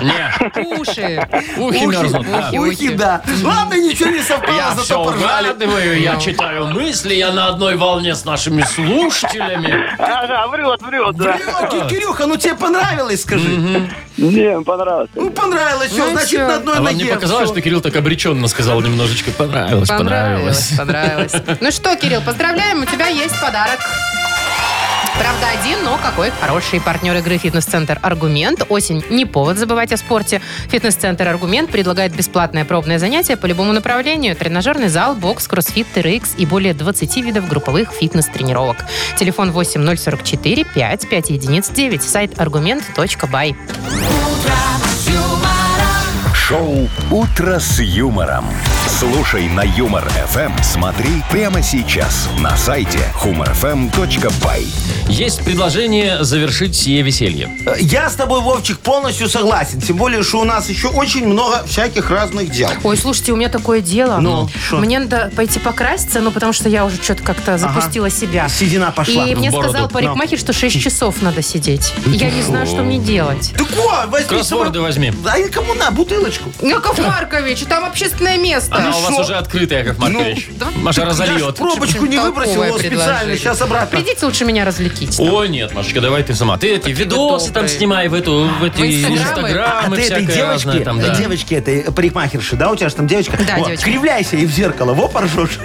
[0.01, 1.27] Не, Уши.
[1.57, 2.25] ухи мерзнут.
[2.27, 2.57] ухи.
[2.59, 3.21] Ухи, да.
[3.43, 5.49] Ладно, ничего не совпало, Я все зато поржали.
[5.49, 9.73] угадываю, я читаю мысли, я на одной волне с нашими слушателями.
[9.97, 11.37] Ага, врет, врет, да.
[11.89, 13.47] Кирюха, ну тебе понравилось, скажи?
[14.17, 15.09] Не, понравилось.
[15.15, 16.47] Ну, понравилось, все, Ну значит, всё.
[16.47, 17.05] на одной А вам ноге.
[17.05, 19.31] не показалось, что Кирилл так обреченно сказал немножечко?
[19.31, 20.69] Понравилось, понравилось.
[20.77, 21.57] Понравилось, понравилось.
[21.61, 23.79] Ну что, Кирилл, поздравляем, у тебя есть подарок.
[25.19, 28.63] Правда, один, но какой хороший партнер игры «Фитнес-центр Аргумент».
[28.69, 30.41] Осень не повод забывать о спорте.
[30.69, 34.35] «Фитнес-центр Аргумент» предлагает бесплатное пробное занятие по любому направлению.
[34.35, 38.77] Тренажерный зал, бокс, кроссфит, TRX и более 20 видов групповых фитнес-тренировок.
[39.17, 42.03] Телефон 8044 5 5 единиц 9.
[42.03, 43.55] Сайт argument.by.
[46.47, 48.45] Шоу «Утро с юмором».
[48.87, 50.63] Слушай на Юмор ФМ.
[50.63, 54.65] Смотри прямо сейчас на сайте humorfm.by.
[55.09, 57.49] Есть предложение завершить сие веселье.
[57.79, 59.81] Я с тобой, Вовчик, полностью согласен.
[59.81, 62.69] Тем более, что у нас еще очень много всяких разных дел.
[62.83, 64.17] Ой, слушайте, у меня такое дело.
[64.17, 64.77] Ну, шо?
[64.77, 68.47] Мне надо пойти покраситься, ну, потому что я уже что-то как-то запустила себя.
[68.47, 69.25] Седина пошла.
[69.25, 69.71] И мне бороду.
[69.71, 71.93] сказал парикмахер, что 6 часов надо сидеть.
[72.05, 73.53] Я не знаю, что мне делать.
[73.57, 75.11] Так вот, возьми Кроссворды возьми.
[75.23, 76.36] Да кому на, бутылочку.
[76.61, 78.75] Яков Маркович, там общественное место.
[78.75, 79.21] Она у вас шо?
[79.21, 80.47] уже открыта, Яков Маркович.
[80.51, 80.67] да.
[80.75, 81.55] Маша разольет.
[81.55, 82.97] пробочку не Толковое выбросил, его предложение.
[82.99, 83.35] специально.
[83.37, 83.99] Сейчас обратно.
[83.99, 85.21] Придите лучше меня развлеките.
[85.21, 86.57] Ой, нет, Машечка, давай ты сама.
[86.57, 89.95] Ты эти видосы там снимай в эту в эти инстаграмы?
[89.95, 91.15] А ты этой девочке, там, да.
[91.15, 93.37] девочке этой парикмахерши, да, у тебя же там девочка?
[93.37, 93.83] Да, девочка.
[93.85, 95.59] Кривляйся ей в зеркало, во поржешь.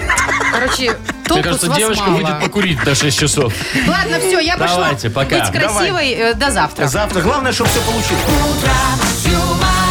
[0.52, 0.94] Короче, Мне
[1.26, 2.16] толку с кажется, вас девочка мало.
[2.16, 3.54] выйдет покурить до 6 часов.
[3.88, 5.40] Ладно, все, я пошла Давайте, пока.
[5.40, 6.10] быть красивой.
[6.10, 6.86] э, До завтра.
[6.88, 8.22] Завтра главное, чтобы все получилось.
[8.58, 9.81] Утро.